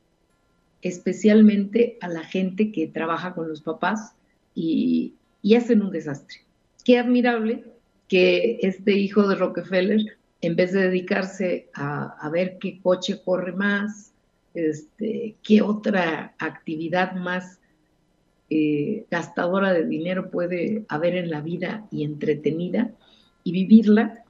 especialmente 0.82 1.96
a 2.02 2.08
la 2.08 2.24
gente 2.24 2.70
que 2.70 2.86
trabaja 2.86 3.32
con 3.32 3.48
los 3.48 3.62
papás 3.62 4.12
y, 4.54 5.14
hacen 5.56 5.80
un 5.80 5.90
desastre. 5.90 6.40
Qué 6.84 6.98
admirable 6.98 7.64
que 8.06 8.58
este 8.60 8.92
hijo 8.92 9.26
de 9.26 9.34
Rockefeller, 9.34 10.18
en 10.42 10.56
vez 10.56 10.72
de 10.72 10.82
dedicarse 10.82 11.70
a, 11.72 12.28
ver 12.30 12.58
qué 12.58 12.78
coche 12.82 13.22
corre 13.24 13.52
más, 13.52 14.12
este, 14.54 15.36
qué 15.42 15.62
otra 15.62 16.34
actividad 16.38 17.14
más 17.14 17.60
eh, 18.50 19.04
gastadora 19.10 19.74
de 19.74 19.84
dinero 19.84 20.30
puede 20.30 20.86
haber 20.88 21.16
en 21.16 21.30
la 21.30 21.42
vida 21.42 21.86
y 21.90 22.04
entretenida 22.04 22.90
y 23.44 23.52
vivirla, 23.52 24.24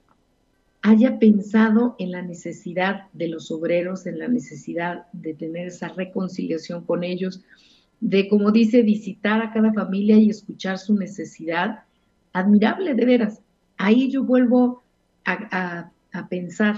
haya 0.82 1.18
pensado 1.20 1.94
en 1.98 2.10
la 2.12 2.22
necesidad 2.22 3.04
de 3.12 3.28
los 3.28 3.50
obreros, 3.52 4.06
en 4.06 4.18
la 4.18 4.26
necesidad 4.26 5.06
de 5.12 5.34
tener 5.34 5.68
esa 5.68 5.88
reconciliación 5.88 6.84
con 6.84 7.04
ellos, 7.04 7.42
de, 8.00 8.28
como 8.28 8.50
dice, 8.50 8.82
visitar 8.82 9.40
a 9.40 9.52
cada 9.52 9.72
familia 9.72 10.16
y 10.16 10.30
escuchar 10.30 10.78
su 10.78 10.94
necesidad. 10.94 11.84
Admirable, 12.32 12.94
de 12.94 13.04
veras. 13.04 13.40
Ahí 13.76 14.10
yo 14.10 14.24
vuelvo 14.24 14.82
a, 15.24 15.90
a 16.12 16.28
pensar, 16.28 16.76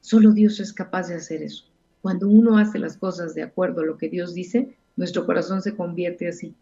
solo 0.00 0.32
Dios 0.32 0.60
es 0.60 0.72
capaz 0.72 1.08
de 1.08 1.16
hacer 1.16 1.42
eso. 1.42 1.64
Cuando 2.04 2.28
uno 2.28 2.58
hace 2.58 2.78
las 2.78 2.98
cosas 2.98 3.34
de 3.34 3.42
acuerdo 3.42 3.80
a 3.80 3.86
lo 3.86 3.96
que 3.96 4.10
Dios 4.10 4.34
dice, 4.34 4.76
nuestro 4.94 5.24
corazón 5.24 5.62
se 5.62 5.74
convierte 5.74 6.28
así. 6.28 6.52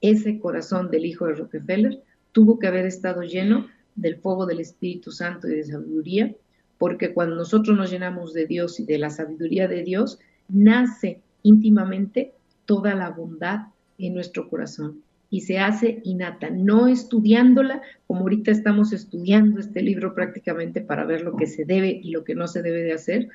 Ese 0.00 0.40
corazón 0.40 0.90
del 0.90 1.06
hijo 1.06 1.26
de 1.26 1.34
Rockefeller 1.34 2.02
tuvo 2.32 2.58
que 2.58 2.66
haber 2.66 2.86
estado 2.86 3.22
lleno 3.22 3.68
del 3.94 4.16
fuego 4.16 4.46
del 4.46 4.58
Espíritu 4.58 5.12
Santo 5.12 5.46
y 5.46 5.54
de 5.54 5.62
sabiduría, 5.62 6.34
porque 6.76 7.14
cuando 7.14 7.36
nosotros 7.36 7.78
nos 7.78 7.92
llenamos 7.92 8.32
de 8.32 8.46
Dios 8.46 8.80
y 8.80 8.84
de 8.84 8.98
la 8.98 9.10
sabiduría 9.10 9.68
de 9.68 9.84
Dios, 9.84 10.18
nace 10.48 11.20
íntimamente 11.44 12.32
toda 12.66 12.96
la 12.96 13.10
bondad 13.10 13.68
en 13.96 14.12
nuestro 14.12 14.48
corazón 14.48 15.04
y 15.30 15.42
se 15.42 15.60
hace 15.60 16.00
innata, 16.02 16.50
no 16.50 16.88
estudiándola 16.88 17.80
como 18.08 18.22
ahorita 18.22 18.50
estamos 18.50 18.92
estudiando 18.92 19.60
este 19.60 19.82
libro 19.82 20.16
prácticamente 20.16 20.80
para 20.80 21.04
ver 21.04 21.20
lo 21.20 21.36
que 21.36 21.46
se 21.46 21.64
debe 21.64 22.00
y 22.02 22.10
lo 22.10 22.24
que 22.24 22.34
no 22.34 22.48
se 22.48 22.62
debe 22.62 22.82
de 22.82 22.92
hacer. 22.92 23.28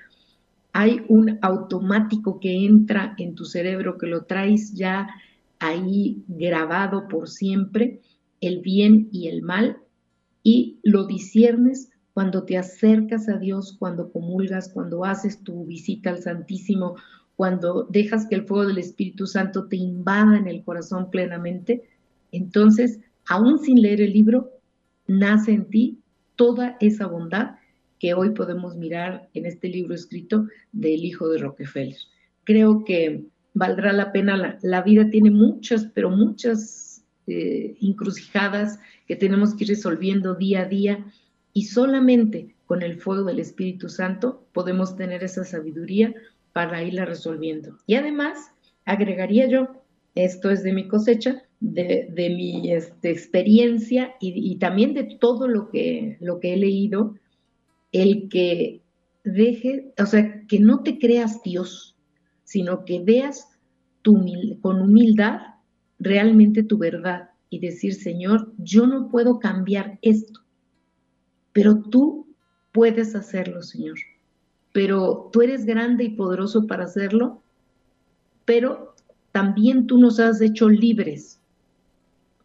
Hay 0.77 1.05
un 1.07 1.39
automático 1.41 2.41
que 2.41 2.65
entra 2.65 3.15
en 3.17 3.33
tu 3.33 3.45
cerebro 3.45 3.97
que 3.97 4.07
lo 4.07 4.25
traes 4.25 4.73
ya 4.73 5.07
ahí 5.57 6.21
grabado 6.27 7.07
por 7.07 7.29
siempre, 7.29 8.01
el 8.41 8.59
bien 8.59 9.07
y 9.09 9.29
el 9.29 9.41
mal, 9.41 9.77
y 10.43 10.79
lo 10.83 11.07
disiernes 11.07 11.91
cuando 12.13 12.43
te 12.43 12.57
acercas 12.57 13.29
a 13.29 13.37
Dios, 13.37 13.77
cuando 13.79 14.11
comulgas, 14.11 14.67
cuando 14.67 15.05
haces 15.05 15.41
tu 15.45 15.63
visita 15.63 16.09
al 16.09 16.21
Santísimo, 16.21 16.97
cuando 17.37 17.87
dejas 17.89 18.27
que 18.27 18.35
el 18.35 18.45
fuego 18.45 18.67
del 18.67 18.79
Espíritu 18.79 19.27
Santo 19.27 19.69
te 19.69 19.77
invada 19.77 20.37
en 20.37 20.47
el 20.47 20.61
corazón 20.61 21.09
plenamente, 21.09 21.87
entonces, 22.33 22.99
aún 23.29 23.59
sin 23.59 23.81
leer 23.81 24.01
el 24.01 24.11
libro, 24.11 24.51
nace 25.07 25.53
en 25.53 25.69
ti 25.69 25.99
toda 26.35 26.75
esa 26.81 27.07
bondad 27.07 27.51
que 28.05 28.13
hoy 28.13 28.29
podemos 28.29 28.75
mirar 28.75 29.29
en 29.33 29.47
este 29.47 29.67
libro 29.67 29.95
escrito 29.95 30.45
del 30.71 31.03
hijo 31.03 31.27
de 31.27 31.39
Rockefeller. 31.39 31.97
Creo 32.43 32.83
que 32.83 33.23
valdrá 33.55 33.93
la 33.93 34.11
pena, 34.11 34.59
la, 34.61 34.81
vida 34.83 35.09
tiene 35.09 35.31
muchas, 35.31 35.87
pero 35.87 36.11
muchas 36.11 37.03
eh, 37.25 37.75
encrucijadas 37.81 38.77
que 39.07 39.15
tenemos 39.15 39.55
que 39.55 39.63
ir 39.63 39.71
resolviendo 39.71 40.35
día 40.35 40.61
a 40.61 40.65
día 40.65 41.03
y 41.51 41.63
solamente 41.63 42.53
con 42.67 42.83
el 42.83 43.01
fuego 43.01 43.23
del 43.23 43.39
Espíritu 43.39 43.89
Santo 43.89 44.45
podemos 44.53 44.95
tener 44.95 45.23
esa 45.23 45.43
sabiduría 45.43 46.13
para 46.53 46.83
irla 46.83 47.05
resolviendo. 47.05 47.75
Y 47.87 47.95
además, 47.95 48.51
agregaría 48.85 49.47
yo, 49.47 49.81
esto 50.13 50.51
es 50.51 50.61
de 50.61 50.73
mi 50.73 50.87
cosecha, 50.87 51.41
de, 51.59 52.13
mi 52.37 52.71
este, 52.71 53.09
experiencia 53.09 54.13
y, 54.21 54.57
también 54.57 54.93
de 54.93 55.17
todo 55.19 55.47
lo 55.47 55.71
que, 55.71 56.17
lo 56.19 56.39
que 56.39 56.53
he 56.53 56.57
leído, 56.57 57.15
el 58.01 58.27
que 58.29 58.81
deje, 59.23 59.93
o 59.97 60.05
sea, 60.05 60.45
que 60.47 60.59
no 60.59 60.83
te 60.83 60.99
creas 60.99 61.41
Dios, 61.43 61.95
sino 62.43 62.85
que 62.85 63.01
veas 63.01 63.49
con 64.03 64.81
humildad 64.81 65.39
realmente 65.97 66.61
tu 66.61 66.77
verdad 66.77 67.29
y 67.49 67.59
decir, 67.59 67.95
Señor, 67.95 68.51
yo 68.57 68.85
no 68.85 69.09
puedo 69.09 69.39
cambiar 69.39 69.97
esto, 70.01 70.41
pero 71.53 71.81
tú 71.81 72.27
puedes 72.71 73.15
hacerlo, 73.15 73.63
Señor. 73.63 73.97
Pero 74.73 75.29
tú 75.31 75.41
eres 75.41 75.65
grande 75.65 76.03
y 76.03 76.09
poderoso 76.09 76.67
para 76.67 76.83
hacerlo, 76.83 77.41
pero 78.43 78.93
también 79.31 79.87
tú 79.87 79.97
nos 79.97 80.19
has 80.19 80.41
hecho 80.41 80.69
libres. 80.69 81.39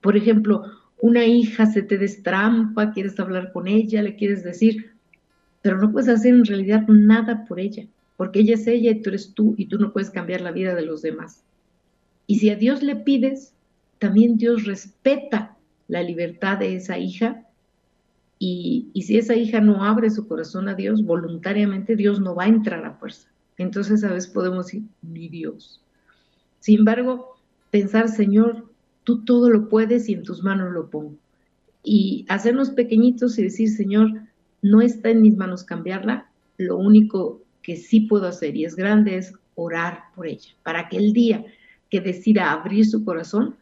Por 0.00 0.16
ejemplo, 0.16 0.62
una 1.02 1.24
hija 1.26 1.66
se 1.66 1.82
te 1.82 1.98
destrampa, 1.98 2.92
quieres 2.92 3.18
hablar 3.18 3.52
con 3.52 3.66
ella, 3.66 4.00
le 4.02 4.16
quieres 4.16 4.44
decir, 4.44 4.92
pero 5.62 5.78
no 5.78 5.92
puedes 5.92 6.08
hacer 6.08 6.34
en 6.34 6.44
realidad 6.44 6.86
nada 6.88 7.44
por 7.46 7.60
ella, 7.60 7.86
porque 8.16 8.40
ella 8.40 8.54
es 8.54 8.66
ella 8.66 8.90
y 8.90 9.02
tú 9.02 9.10
eres 9.10 9.34
tú 9.34 9.54
y 9.56 9.66
tú 9.66 9.78
no 9.78 9.92
puedes 9.92 10.10
cambiar 10.10 10.40
la 10.40 10.52
vida 10.52 10.74
de 10.74 10.82
los 10.86 11.02
demás. 11.02 11.42
Y 12.26 12.38
si 12.38 12.50
a 12.50 12.56
Dios 12.56 12.82
le 12.82 12.96
pides, 12.96 13.52
también 13.98 14.36
Dios 14.36 14.64
respeta 14.64 15.56
la 15.88 16.02
libertad 16.02 16.58
de 16.58 16.76
esa 16.76 16.98
hija 16.98 17.44
y, 18.38 18.90
si 18.94 19.18
esa 19.18 19.36
hija 19.36 19.60
no 19.60 19.84
abre 19.84 20.08
su 20.08 20.26
corazón 20.26 20.68
a 20.68 20.74
Dios, 20.74 21.04
voluntariamente 21.04 21.94
Dios 21.94 22.20
no 22.20 22.34
va 22.34 22.44
a 22.44 22.48
entrar 22.48 22.84
a 22.86 22.94
fuerza. 22.94 23.28
Entonces 23.58 24.02
a 24.02 24.12
veces 24.12 24.30
podemos 24.30 24.66
decir, 24.66 24.84
mi 25.02 25.28
Dios. 25.28 25.82
Sin 26.60 26.78
embargo, 26.78 27.36
pensar, 27.70 28.08
Señor, 28.08 28.70
tú 29.04 29.24
todo 29.24 29.50
lo 29.50 29.68
puedes 29.68 30.08
y 30.08 30.14
en 30.14 30.22
tus 30.22 30.42
manos 30.42 30.72
lo 30.72 30.88
pongo. 30.88 31.16
Y 31.82 32.24
hacernos 32.30 32.70
pequeñitos 32.70 33.38
y 33.38 33.42
decir, 33.42 33.68
Señor, 33.68 34.22
no 34.62 34.80
está 34.82 35.10
en 35.10 35.22
mis 35.22 35.36
manos 35.36 35.64
cambiarla, 35.64 36.30
lo 36.58 36.76
único 36.76 37.40
que 37.62 37.76
sí 37.76 38.00
puedo 38.00 38.26
hacer 38.26 38.56
y 38.56 38.64
es 38.64 38.76
grande 38.76 39.16
es 39.16 39.32
orar 39.54 40.04
por 40.14 40.26
ella, 40.26 40.50
para 40.62 40.88
que 40.88 40.96
el 40.96 41.12
día 41.12 41.44
que 41.90 42.00
decida 42.00 42.52
abrir 42.52 42.86
su 42.86 43.04
corazón, 43.04 43.56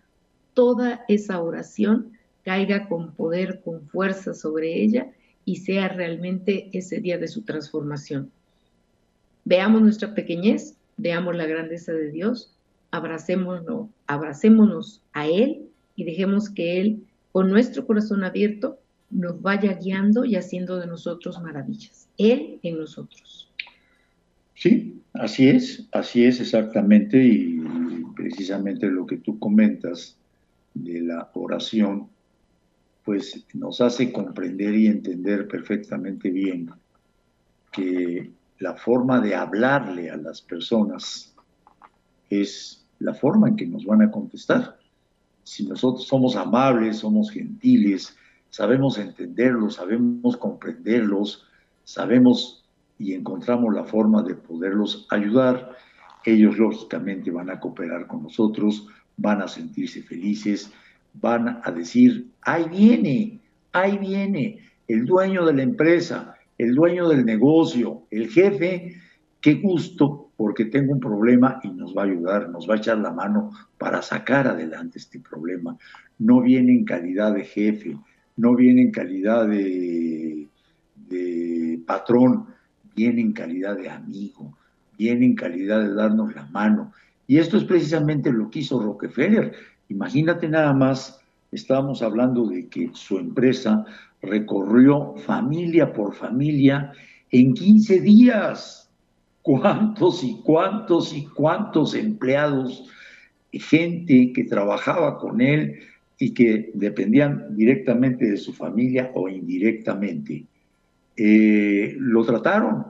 toda 0.55 1.05
esa 1.09 1.41
oración 1.41 2.13
caiga 2.45 2.89
con 2.89 3.13
poder, 3.13 3.61
con 3.65 3.83
fuerza 3.89 4.35
sobre 4.35 4.83
ella 4.83 5.13
y 5.45 5.57
sea 5.57 5.89
realmente 5.89 6.69
ese 6.73 7.01
día 7.01 7.19
de 7.19 7.29
su 7.29 7.43
transformación. 7.43 8.31
Veamos 9.45 9.81
nuestra 9.83 10.15
pequeñez, 10.15 10.77
veamos 10.97 11.35
la 11.37 11.47
grandeza 11.47 11.93
de 11.93 12.11
Dios, 12.11 12.55
abracémonos, 12.91 13.89
abracémonos 14.07 15.01
a 15.13 15.27
Él 15.27 15.69
y 15.97 16.05
dejemos 16.05 16.51
que 16.51 16.81
Él, 16.81 17.07
con 17.33 17.51
nuestro 17.51 17.87
corazón 17.87 18.25
abierto, 18.25 18.79
nos 19.11 19.41
vaya 19.41 19.75
guiando 19.75 20.25
y 20.25 20.37
haciendo 20.37 20.77
de 20.79 20.87
nosotros 20.87 21.41
maravillas. 21.41 22.09
Él 22.19 22.59
en 22.63 22.79
nosotros. 22.79 23.51
Sí, 24.55 25.01
así 25.15 25.49
es, 25.49 25.89
así 25.93 26.25
es 26.25 26.41
exactamente 26.41 27.25
y 27.25 27.63
precisamente 28.17 28.89
lo 28.89 29.07
que 29.07 29.19
tú 29.19 29.39
comentas 29.39 30.17
de 30.75 31.01
la 31.01 31.31
oración, 31.35 32.09
pues 33.05 33.47
nos 33.55 33.81
hace 33.81 34.13
comprender 34.13 34.75
y 34.75 34.89
entender 34.89 35.47
perfectamente 35.49 36.31
bien 36.31 36.71
que 37.73 38.31
la 38.59 38.75
forma 38.75 39.21
de 39.21 39.35
hablarle 39.35 40.11
a 40.11 40.17
las 40.17 40.43
personas 40.43 41.35
es 42.29 42.85
la 42.99 43.15
forma 43.15 43.49
en 43.49 43.57
que 43.57 43.67
nos 43.67 43.85
van 43.85 44.03
a 44.03 44.11
contestar. 44.11 44.79
Si 45.45 45.65
nosotros 45.67 46.07
somos 46.07 46.37
amables, 46.37 46.99
somos 46.99 47.31
gentiles, 47.31 48.17
sabemos 48.51 48.99
entenderlos, 48.99 49.77
sabemos 49.77 50.37
comprenderlos, 50.37 51.47
sabemos 51.85 52.65
y 52.99 53.15
encontramos 53.15 53.75
la 53.75 53.85
forma 53.85 54.23
de 54.23 54.35
poderlos 54.35 55.07
ayudar, 55.11 55.77
ellos 56.25 56.59
lógicamente 56.59 57.31
van 57.31 57.51
a 57.51 57.61
cooperar 57.61 58.07
con 58.07 58.25
nosotros, 58.25 58.89
van 59.17 59.43
a 59.43 59.49
sentirse 59.49 60.03
felices, 60.03 60.73
van 61.15 61.61
a 61.63 61.71
decir, 61.71 62.29
ahí 62.43 62.69
viene, 62.69 63.41
ahí 63.73 63.99
viene 63.99 64.59
el 64.89 65.05
dueño 65.05 65.45
de 65.47 65.55
la 65.55 65.63
empresa, 65.63 66.35
el 66.57 66.75
dueño 66.75 67.09
del 67.09 67.25
negocio, 67.25 68.03
el 68.11 68.29
jefe, 68.29 68.97
qué 69.41 69.55
gusto, 69.55 70.31
porque 70.37 70.67
tengo 70.67 70.93
un 70.93 71.01
problema 71.01 71.61
y 71.63 71.69
nos 71.69 71.97
va 71.97 72.03
a 72.03 72.07
ayudar, 72.07 72.49
nos 72.51 72.69
va 72.69 72.75
a 72.75 72.79
echar 72.79 72.99
la 72.99 73.13
mano 73.13 73.53
para 73.77 74.03
sacar 74.03 74.47
adelante 74.47 74.99
este 74.99 75.21
problema. 75.21 75.77
No 76.19 76.41
viene 76.41 76.73
en 76.73 76.85
calidad 76.85 77.35
de 77.35 77.45
jefe, 77.45 77.97
no 78.39 78.55
viene 78.55 78.83
en 78.83 78.91
calidad 78.91 79.47
de, 79.47 80.49
patrón, 81.87 82.47
viene 82.95 83.21
en 83.21 83.33
calidad 83.33 83.77
de 83.77 83.89
amigo, 83.89 84.57
viene 84.99 85.25
en 85.27 85.35
calidad 85.35 85.81
de 85.81 85.95
darnos 85.95 86.35
la 86.35 86.47
mano, 86.47 86.93
y 87.27 87.39
esto 87.39 87.57
es 87.57 87.65
precisamente 87.65 88.31
lo 88.31 88.51
que 88.51 88.61
hizo 88.61 88.81
Rockefeller. 88.81 89.55
Imagínate 89.89 90.49
nada 90.49 90.73
más, 90.73 91.21
estábamos 91.51 92.03
hablando 92.03 92.47
de 92.47 92.69
que 92.69 92.91
su 92.93 93.19
empresa 93.19 93.85
recorrió 94.23 95.15
familia 95.17 95.93
por 95.93 96.15
familia 96.15 96.93
en 97.31 97.55
15 97.55 98.01
días. 98.01 98.91
¿Cuántos 99.43 100.25
y 100.25 100.41
cuántos 100.43 101.15
y 101.15 101.25
cuántos 101.25 101.95
empleados, 101.95 102.85
gente 103.53 104.33
que 104.35 104.45
trabajaba 104.45 105.19
con 105.19 105.41
él 105.41 105.81
y 106.19 106.33
que 106.33 106.71
dependían 106.75 107.57
directamente 107.57 108.29
de 108.29 108.37
su 108.37 108.53
familia 108.53 109.13
o 109.15 109.29
indirectamente, 109.29 110.45
eh, 111.17 111.97
lo 111.99 112.25
trataron? 112.25 112.87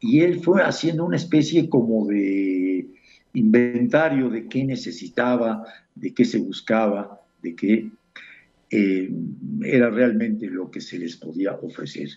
Y 0.00 0.20
él 0.20 0.40
fue 0.40 0.62
haciendo 0.62 1.04
una 1.04 1.16
especie 1.16 1.68
como 1.68 2.06
de 2.06 2.86
inventario 3.34 4.30
de 4.30 4.48
qué 4.48 4.64
necesitaba, 4.64 5.64
de 5.94 6.12
qué 6.14 6.24
se 6.24 6.38
buscaba, 6.38 7.20
de 7.42 7.54
qué 7.54 7.90
eh, 8.70 9.10
era 9.62 9.90
realmente 9.90 10.46
lo 10.46 10.70
que 10.70 10.80
se 10.80 10.98
les 10.98 11.16
podía 11.16 11.52
ofrecer. 11.52 12.08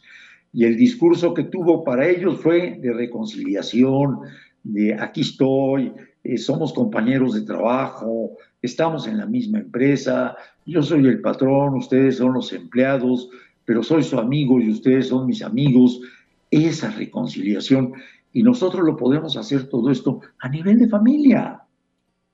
Y 0.53 0.65
el 0.65 0.77
discurso 0.77 1.33
que 1.33 1.43
tuvo 1.45 1.83
para 1.83 2.07
ellos 2.07 2.39
fue 2.39 2.77
de 2.79 2.93
reconciliación, 2.93 4.19
de 4.63 4.93
aquí 4.93 5.21
estoy, 5.21 5.91
eh, 6.23 6.37
somos 6.37 6.73
compañeros 6.73 7.33
de 7.33 7.41
trabajo, 7.41 8.37
estamos 8.61 9.07
en 9.07 9.17
la 9.17 9.25
misma 9.25 9.59
empresa, 9.59 10.35
yo 10.65 10.81
soy 10.81 11.05
el 11.07 11.21
patrón, 11.21 11.75
ustedes 11.75 12.17
son 12.17 12.33
los 12.33 12.53
empleados, 12.53 13.29
pero 13.65 13.83
soy 13.83 14.03
su 14.03 14.17
amigo 14.17 14.59
y 14.59 14.71
ustedes 14.71 15.07
son 15.07 15.27
mis 15.27 15.41
amigos. 15.41 16.01
Esa 16.49 16.91
reconciliación. 16.91 17.93
Y 18.31 18.43
nosotros 18.43 18.85
lo 18.85 18.95
podemos 18.95 19.37
hacer 19.37 19.67
todo 19.69 19.89
esto 19.89 20.21
a 20.39 20.49
nivel 20.49 20.79
de 20.79 20.87
familia, 20.87 21.61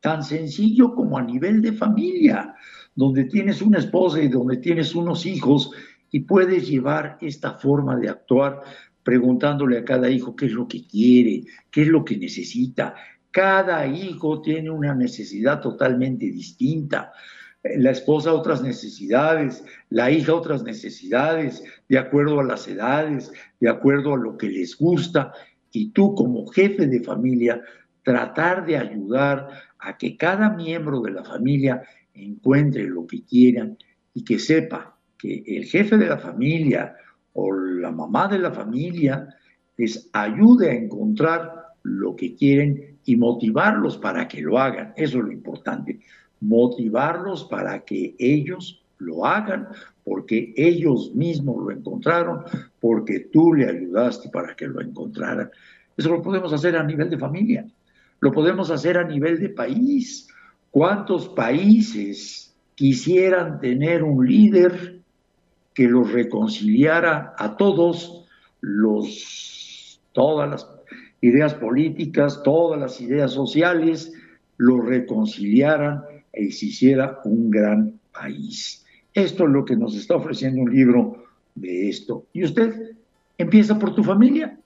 tan 0.01 0.23
sencillo 0.23 0.93
como 0.93 1.17
a 1.17 1.23
nivel 1.23 1.61
de 1.61 1.73
familia 1.73 2.55
donde 2.99 3.23
tienes 3.23 3.61
una 3.61 3.79
esposa 3.79 4.21
y 4.21 4.27
donde 4.27 4.57
tienes 4.57 4.93
unos 4.93 5.25
hijos 5.25 5.71
y 6.11 6.21
puedes 6.21 6.67
llevar 6.67 7.17
esta 7.21 7.53
forma 7.53 7.95
de 7.95 8.09
actuar 8.09 8.61
preguntándole 9.03 9.77
a 9.77 9.85
cada 9.85 10.09
hijo 10.09 10.35
qué 10.35 10.47
es 10.47 10.51
lo 10.51 10.67
que 10.67 10.85
quiere, 10.85 11.43
qué 11.71 11.83
es 11.83 11.87
lo 11.87 12.03
que 12.03 12.17
necesita. 12.17 12.95
Cada 13.31 13.85
hijo 13.87 14.41
tiene 14.41 14.69
una 14.69 14.95
necesidad 14.95 15.61
totalmente 15.61 16.25
distinta. 16.25 17.11
La 17.63 17.91
esposa 17.91 18.33
otras 18.33 18.61
necesidades, 18.61 19.63
la 19.89 20.09
hija 20.09 20.33
otras 20.33 20.63
necesidades, 20.63 21.63
de 21.89 21.97
acuerdo 21.97 22.39
a 22.39 22.43
las 22.43 22.67
edades, 22.67 23.31
de 23.59 23.69
acuerdo 23.69 24.13
a 24.13 24.17
lo 24.17 24.37
que 24.37 24.47
les 24.47 24.77
gusta. 24.77 25.33
Y 25.71 25.91
tú 25.91 26.15
como 26.15 26.47
jefe 26.47 26.87
de 26.87 27.03
familia, 27.03 27.61
tratar 28.03 28.65
de 28.65 28.77
ayudar 28.77 29.47
a 29.79 29.97
que 29.97 30.17
cada 30.17 30.49
miembro 30.49 31.01
de 31.01 31.11
la 31.11 31.23
familia 31.23 31.83
encuentre 32.13 32.83
lo 32.87 33.05
que 33.05 33.23
quieran 33.23 33.77
y 34.13 34.23
que 34.23 34.39
sepa 34.39 34.97
que 35.17 35.43
el 35.45 35.65
jefe 35.65 35.97
de 35.97 36.07
la 36.07 36.17
familia 36.17 36.95
o 37.33 37.53
la 37.53 37.91
mamá 37.91 38.27
de 38.27 38.39
la 38.39 38.51
familia 38.51 39.27
les 39.77 40.09
ayude 40.13 40.71
a 40.71 40.73
encontrar 40.73 41.59
lo 41.83 42.15
que 42.15 42.35
quieren 42.35 42.88
y 43.05 43.15
motivarlos 43.15 43.97
para 43.97 44.27
que 44.27 44.41
lo 44.41 44.57
hagan. 44.57 44.93
Eso 44.95 45.19
es 45.19 45.25
lo 45.25 45.31
importante. 45.31 45.99
Motivarlos 46.41 47.45
para 47.45 47.79
que 47.81 48.15
ellos 48.17 48.83
lo 48.99 49.25
hagan 49.25 49.67
porque 50.03 50.53
ellos 50.57 51.13
mismos 51.13 51.57
lo 51.63 51.71
encontraron, 51.71 52.43
porque 52.79 53.29
tú 53.31 53.53
le 53.53 53.69
ayudaste 53.69 54.29
para 54.29 54.55
que 54.55 54.67
lo 54.67 54.81
encontraran. 54.81 55.51
Eso 55.95 56.09
lo 56.09 56.21
podemos 56.21 56.51
hacer 56.51 56.75
a 56.75 56.83
nivel 56.83 57.09
de 57.09 57.17
familia, 57.17 57.67
lo 58.19 58.31
podemos 58.31 58.71
hacer 58.71 58.97
a 58.97 59.03
nivel 59.03 59.39
de 59.39 59.49
país, 59.49 60.27
¿Cuántos 60.71 61.29
países 61.29 62.55
quisieran 62.75 63.59
tener 63.59 64.03
un 64.03 64.25
líder 64.25 65.01
que 65.73 65.87
los 65.87 66.11
reconciliara 66.11 67.33
a 67.37 67.57
todos 67.57 68.27
los 68.61 69.99
todas 70.11 70.49
las 70.49 70.63
ideas 71.21 71.53
políticas, 71.53 72.41
todas 72.43 72.79
las 72.79 73.01
ideas 73.01 73.31
sociales, 73.31 74.13
los 74.57 74.85
reconciliaran 74.85 76.03
e 76.33 76.51
se 76.51 76.67
hiciera 76.67 77.19
un 77.25 77.49
gran 77.49 77.99
país? 78.11 78.85
Esto 79.13 79.45
es 79.45 79.49
lo 79.49 79.65
que 79.65 79.75
nos 79.75 79.95
está 79.95 80.15
ofreciendo 80.15 80.61
un 80.61 80.73
libro 80.73 81.25
de 81.55 81.89
esto. 81.89 82.25
Y 82.33 82.43
usted 82.43 82.95
empieza 83.37 83.77
por 83.77 83.95
tu 83.95 84.03
familia, 84.03 84.57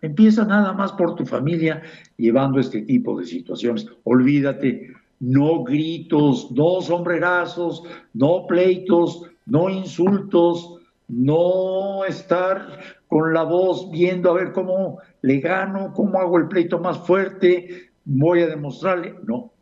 empieza 0.00 0.44
nada 0.44 0.72
más 0.72 0.92
por 0.92 1.14
tu 1.14 1.24
familia 1.24 1.82
llevando 2.16 2.58
este 2.58 2.82
tipo 2.82 3.18
de 3.18 3.26
situaciones. 3.26 3.86
Olvídate 4.04 4.92
no 5.22 5.62
gritos, 5.62 6.50
no 6.50 6.80
sombrerazos, 6.80 7.84
no 8.12 8.44
pleitos, 8.48 9.22
no 9.46 9.70
insultos, 9.70 10.78
no 11.06 12.04
estar 12.04 12.80
con 13.12 13.34
la 13.34 13.42
voz 13.42 13.90
viendo 13.90 14.30
a 14.30 14.32
ver 14.32 14.52
cómo 14.52 14.98
le 15.20 15.40
gano, 15.40 15.92
cómo 15.92 16.18
hago 16.18 16.38
el 16.38 16.48
pleito 16.48 16.78
más 16.78 16.96
fuerte, 16.96 17.90
voy 18.06 18.40
a 18.40 18.46
demostrarle. 18.46 19.16
No, 19.24 19.52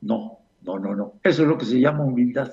no, 0.00 0.38
no, 0.62 0.78
no, 0.78 0.94
no. 0.94 1.14
Eso 1.24 1.42
es 1.42 1.48
lo 1.48 1.58
que 1.58 1.64
se 1.64 1.80
llama 1.80 2.04
humildad. 2.04 2.52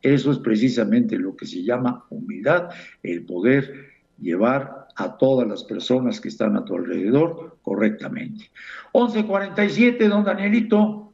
Eso 0.00 0.30
es 0.30 0.38
precisamente 0.38 1.18
lo 1.18 1.34
que 1.34 1.44
se 1.44 1.64
llama 1.64 2.04
humildad, 2.10 2.70
el 3.02 3.26
poder 3.26 3.86
llevar 4.20 4.86
a 4.94 5.16
todas 5.16 5.48
las 5.48 5.64
personas 5.64 6.20
que 6.20 6.28
están 6.28 6.56
a 6.56 6.64
tu 6.64 6.76
alrededor 6.76 7.56
correctamente. 7.62 8.44
11.47, 8.92 10.06
don 10.06 10.22
Danielito. 10.22 11.12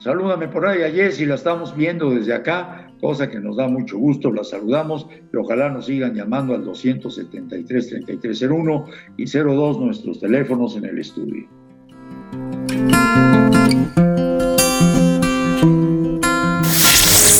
Salúdame 0.00 0.48
por 0.48 0.66
ahí 0.66 0.82
a 0.82 0.90
Jessy, 0.90 1.26
la 1.26 1.36
estamos 1.36 1.76
viendo 1.76 2.10
desde 2.10 2.34
acá, 2.34 2.89
cosa 3.00 3.30
que 3.30 3.40
nos 3.40 3.56
da 3.56 3.66
mucho 3.66 3.96
gusto, 3.98 4.30
la 4.32 4.44
saludamos 4.44 5.08
y 5.32 5.36
ojalá 5.36 5.70
nos 5.70 5.86
sigan 5.86 6.14
llamando 6.14 6.54
al 6.54 6.64
273-3301 6.64 8.84
y 9.16 9.24
02 9.24 9.80
nuestros 9.80 10.20
teléfonos 10.20 10.76
en 10.76 10.84
el 10.84 10.98
estudio. 10.98 11.48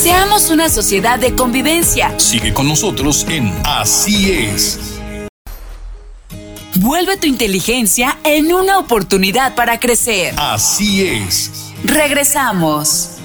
Seamos 0.01 0.49
una 0.49 0.67
sociedad 0.69 1.19
de 1.19 1.35
convivencia. 1.35 2.19
Sigue 2.19 2.51
con 2.53 2.67
nosotros 2.67 3.27
en 3.29 3.53
Así 3.63 4.31
es. 4.31 4.99
Vuelve 6.75 7.17
tu 7.17 7.27
inteligencia 7.27 8.17
en 8.23 8.53
una 8.53 8.79
oportunidad 8.79 9.55
para 9.55 9.77
crecer. 9.79 10.33
Así 10.37 11.05
es. 11.05 11.73
Regresamos. 11.83 13.20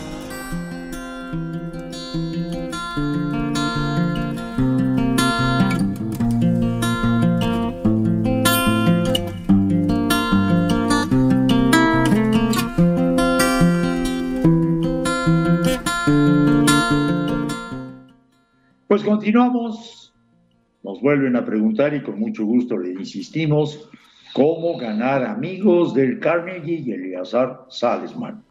Continuamos. 19.06 20.12
Nos 20.82 21.00
vuelven 21.00 21.36
a 21.36 21.44
preguntar 21.44 21.94
y 21.94 22.02
con 22.02 22.18
mucho 22.18 22.44
gusto 22.44 22.76
le 22.76 22.90
insistimos 22.90 23.88
cómo 24.34 24.76
ganar 24.78 25.24
amigos 25.24 25.94
del 25.94 26.18
Carnegie 26.18 26.82
y 26.84 26.90
Eleazar 26.90 27.66
Salesman 27.68 28.42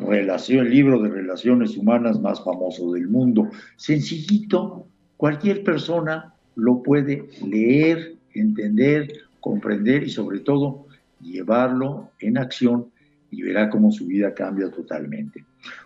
relación, 0.00 0.66
el 0.66 0.72
libro 0.72 1.00
de 1.00 1.10
relaciones 1.10 1.76
humanas 1.76 2.20
más 2.20 2.42
famoso 2.42 2.92
del 2.92 3.08
mundo. 3.08 3.48
Sencillito, 3.76 4.86
cualquier 5.16 5.62
persona 5.62 6.34
lo 6.56 6.82
puede 6.82 7.28
leer, 7.46 8.16
entender, 8.34 9.12
comprender 9.40 10.02
y 10.02 10.10
sobre 10.10 10.40
todo 10.40 10.86
llevarlo 11.20 12.10
en 12.18 12.38
acción 12.38 12.86
y 13.30 13.42
verá 13.42 13.70
cómo 13.70 13.92
su 13.92 14.06
vida 14.06 14.34
cambia 14.34 14.68
totalmente. 14.70 15.44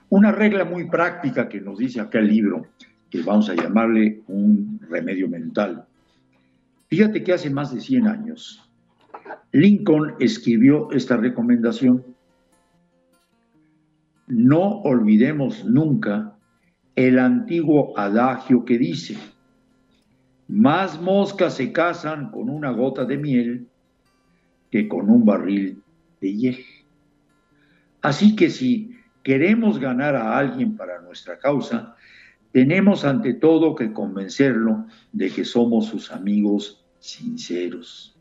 Una 0.08 0.32
regla 0.32 0.64
muy 0.64 0.88
práctica 0.88 1.48
que 1.48 1.60
nos 1.60 1.78
dice 1.78 2.00
acá 2.00 2.18
el 2.18 2.28
libro, 2.28 2.66
que 3.10 3.22
vamos 3.22 3.50
a 3.50 3.54
llamarle 3.54 4.22
un 4.28 4.80
remedio 4.88 5.28
mental. 5.28 5.84
Fíjate 6.88 7.22
que 7.22 7.32
hace 7.32 7.50
más 7.50 7.74
de 7.74 7.80
100 7.80 8.06
años 8.08 8.70
Lincoln 9.52 10.14
escribió 10.20 10.90
esta 10.92 11.16
recomendación 11.16 12.04
no 14.28 14.80
olvidemos 14.82 15.64
nunca 15.64 16.36
el 16.94 17.18
antiguo 17.18 17.98
adagio 17.98 18.64
que 18.64 18.78
dice, 18.78 19.18
más 20.46 21.00
moscas 21.00 21.54
se 21.54 21.72
casan 21.72 22.30
con 22.30 22.48
una 22.48 22.70
gota 22.70 23.04
de 23.04 23.18
miel 23.18 23.68
que 24.70 24.86
con 24.86 25.10
un 25.10 25.24
barril 25.24 25.82
de 26.20 26.32
hiel. 26.32 26.64
Así 28.02 28.36
que 28.36 28.50
si 28.50 28.96
queremos 29.24 29.80
ganar 29.80 30.14
a 30.14 30.38
alguien 30.38 30.76
para 30.76 31.00
nuestra 31.02 31.38
causa, 31.38 31.96
tenemos 32.52 33.04
ante 33.04 33.34
todo 33.34 33.74
que 33.74 33.92
convencerlo 33.92 34.86
de 35.12 35.30
que 35.30 35.44
somos 35.44 35.86
sus 35.86 36.10
amigos 36.10 36.84
sinceros. 36.98 38.16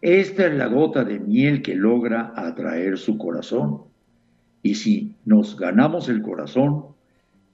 Esta 0.00 0.46
es 0.46 0.54
la 0.54 0.66
gota 0.66 1.04
de 1.04 1.20
miel 1.20 1.62
que 1.62 1.76
logra 1.76 2.32
atraer 2.34 2.98
su 2.98 3.18
corazón 3.18 3.82
y 4.62 4.74
si 4.74 5.14
nos 5.24 5.58
ganamos 5.58 6.08
el 6.08 6.22
corazón, 6.22 6.86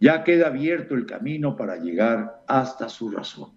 ya 0.01 0.25
queda 0.25 0.49
abierto 0.49 0.95
el 0.95 1.07
camino 1.07 1.57
para 1.57 1.77
llegar 1.77 2.43
hasta 2.47 2.89
su 2.89 3.11
razón. 3.11 3.51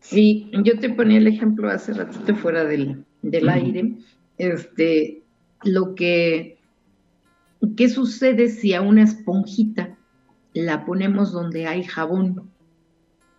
Sí, 0.00 0.50
yo 0.62 0.78
te 0.78 0.90
ponía 0.90 1.18
el 1.18 1.26
ejemplo 1.26 1.68
hace 1.68 1.92
ratito 1.94 2.36
fuera 2.36 2.64
del, 2.64 3.04
del 3.22 3.48
aire, 3.48 3.94
este, 4.38 5.22
lo 5.64 5.94
que, 5.94 6.58
¿qué 7.76 7.88
sucede 7.88 8.48
si 8.48 8.74
a 8.74 8.82
una 8.82 9.02
esponjita 9.02 9.95
la 10.62 10.84
ponemos 10.84 11.32
donde 11.32 11.66
hay 11.66 11.84
jabón? 11.84 12.50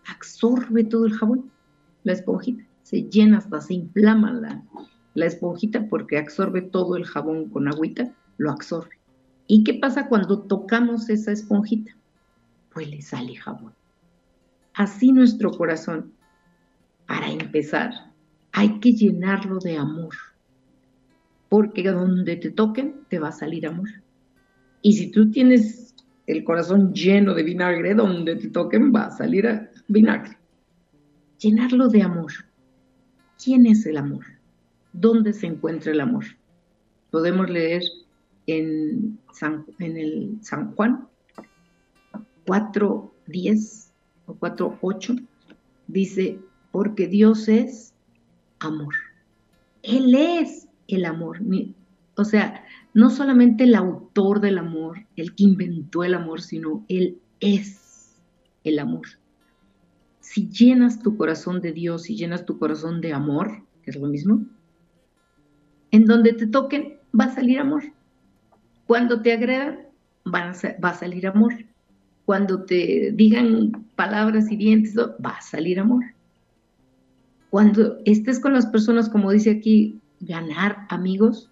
Absorbe 0.06 0.84
todo 0.84 1.06
el 1.06 1.12
jabón, 1.12 1.50
la 2.04 2.12
esponjita, 2.12 2.64
se 2.82 3.02
llena 3.02 3.38
hasta 3.38 3.60
se 3.60 3.74
inflama 3.74 4.32
la, 4.32 4.62
la 5.14 5.26
esponjita 5.26 5.88
porque 5.88 6.18
absorbe 6.18 6.62
todo 6.62 6.96
el 6.96 7.04
jabón 7.04 7.50
con 7.50 7.68
agüita, 7.68 8.14
lo 8.36 8.50
absorbe. 8.50 8.98
¿Y 9.46 9.64
qué 9.64 9.74
pasa 9.74 10.08
cuando 10.08 10.42
tocamos 10.42 11.08
esa 11.08 11.32
esponjita? 11.32 11.96
Pues 12.72 12.88
le 12.88 13.02
sale 13.02 13.34
jabón. 13.34 13.74
Así 14.74 15.12
nuestro 15.12 15.50
corazón, 15.50 16.12
para 17.06 17.30
empezar, 17.30 17.92
hay 18.52 18.78
que 18.80 18.92
llenarlo 18.92 19.58
de 19.58 19.76
amor 19.76 20.14
porque 21.48 21.82
donde 21.82 22.36
te 22.36 22.50
toquen 22.50 23.04
te 23.08 23.18
va 23.18 23.28
a 23.28 23.32
salir 23.32 23.66
amor. 23.66 23.88
Y 24.82 24.94
si 24.94 25.10
tú 25.10 25.30
tienes 25.30 25.87
el 26.28 26.44
corazón 26.44 26.92
lleno 26.92 27.32
de 27.32 27.42
vinagre, 27.42 27.94
donde 27.94 28.36
te 28.36 28.48
toquen 28.50 28.92
va 28.94 29.06
a 29.06 29.10
salir 29.10 29.70
vinagre. 29.88 30.36
Llenarlo 31.38 31.88
de 31.88 32.02
amor. 32.02 32.30
¿Quién 33.42 33.64
es 33.64 33.86
el 33.86 33.96
amor? 33.96 34.24
¿Dónde 34.92 35.32
se 35.32 35.46
encuentra 35.46 35.90
el 35.90 36.00
amor? 36.00 36.24
Podemos 37.10 37.48
leer 37.48 37.82
en, 38.46 39.18
San, 39.32 39.64
el 39.78 40.36
San 40.42 40.74
Juan 40.74 41.08
4.10 42.46 43.90
o 44.26 44.34
4.8, 44.34 45.26
dice, 45.86 46.38
porque 46.72 47.08
Dios 47.08 47.48
es 47.48 47.94
amor. 48.58 48.94
Él 49.82 50.14
es 50.14 50.68
el 50.88 51.06
amor. 51.06 51.38
O 52.16 52.24
sea, 52.24 52.64
no 52.98 53.10
solamente 53.10 53.62
el 53.62 53.76
autor 53.76 54.40
del 54.40 54.58
amor, 54.58 55.06
el 55.14 55.36
que 55.36 55.44
inventó 55.44 56.02
el 56.02 56.14
amor, 56.14 56.40
sino 56.40 56.84
Él 56.88 57.20
es 57.38 58.16
el 58.64 58.80
amor. 58.80 59.06
Si 60.18 60.48
llenas 60.48 61.00
tu 61.00 61.16
corazón 61.16 61.60
de 61.60 61.72
Dios 61.72 62.10
y 62.10 62.16
llenas 62.16 62.44
tu 62.44 62.58
corazón 62.58 63.00
de 63.00 63.12
amor, 63.12 63.62
que 63.84 63.92
es 63.92 63.96
lo 63.96 64.08
mismo, 64.08 64.44
en 65.92 66.06
donde 66.06 66.32
te 66.32 66.48
toquen 66.48 66.98
va 67.18 67.26
a 67.26 67.34
salir 67.36 67.60
amor. 67.60 67.84
Cuando 68.88 69.22
te 69.22 69.32
agredan, 69.32 69.78
va 70.26 70.50
a, 70.50 70.94
salir 70.94 71.28
amor. 71.28 71.54
Cuando 72.24 72.64
te 72.64 73.12
digan 73.14 73.86
palabras 73.94 74.50
y 74.50 74.56
dientes, 74.56 74.98
va 74.98 75.36
a 75.36 75.40
salir 75.40 75.78
amor. 75.78 76.02
Cuando 77.50 77.98
estés 78.06 78.40
con 78.40 78.54
las 78.54 78.66
personas, 78.66 79.08
como 79.08 79.30
dice 79.30 79.52
aquí, 79.52 80.00
ganar 80.18 80.84
amigos, 80.88 81.48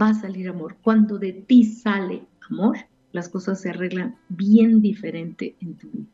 va 0.00 0.08
a 0.08 0.14
salir 0.14 0.48
amor. 0.48 0.76
Cuando 0.82 1.18
de 1.18 1.32
ti 1.32 1.64
sale 1.64 2.26
amor, 2.50 2.76
las 3.12 3.28
cosas 3.28 3.60
se 3.60 3.70
arreglan 3.70 4.16
bien 4.28 4.80
diferente 4.80 5.56
en 5.60 5.74
tu 5.74 5.90
vida. 5.90 6.06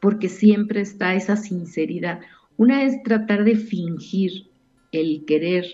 Porque 0.00 0.28
siempre 0.28 0.80
está 0.80 1.14
esa 1.14 1.36
sinceridad. 1.36 2.20
Una 2.56 2.84
es 2.84 3.02
tratar 3.02 3.44
de 3.44 3.56
fingir 3.56 4.48
el 4.92 5.24
querer 5.24 5.64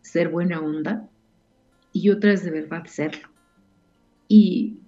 ser 0.00 0.28
buena 0.28 0.60
onda 0.60 1.08
y 1.92 2.10
otra 2.10 2.32
es 2.32 2.44
de 2.44 2.50
verdad 2.50 2.84
serlo. 2.86 3.28
Y 4.26 4.78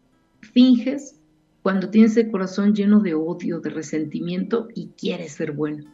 finges 0.40 1.16
cuando 1.62 1.90
tienes 1.90 2.16
el 2.16 2.30
corazón 2.30 2.74
lleno 2.74 3.00
de 3.00 3.14
odio, 3.14 3.60
de 3.60 3.70
resentimiento 3.70 4.68
y 4.74 4.88
quieres 4.98 5.32
ser 5.32 5.52
bueno. 5.52 5.84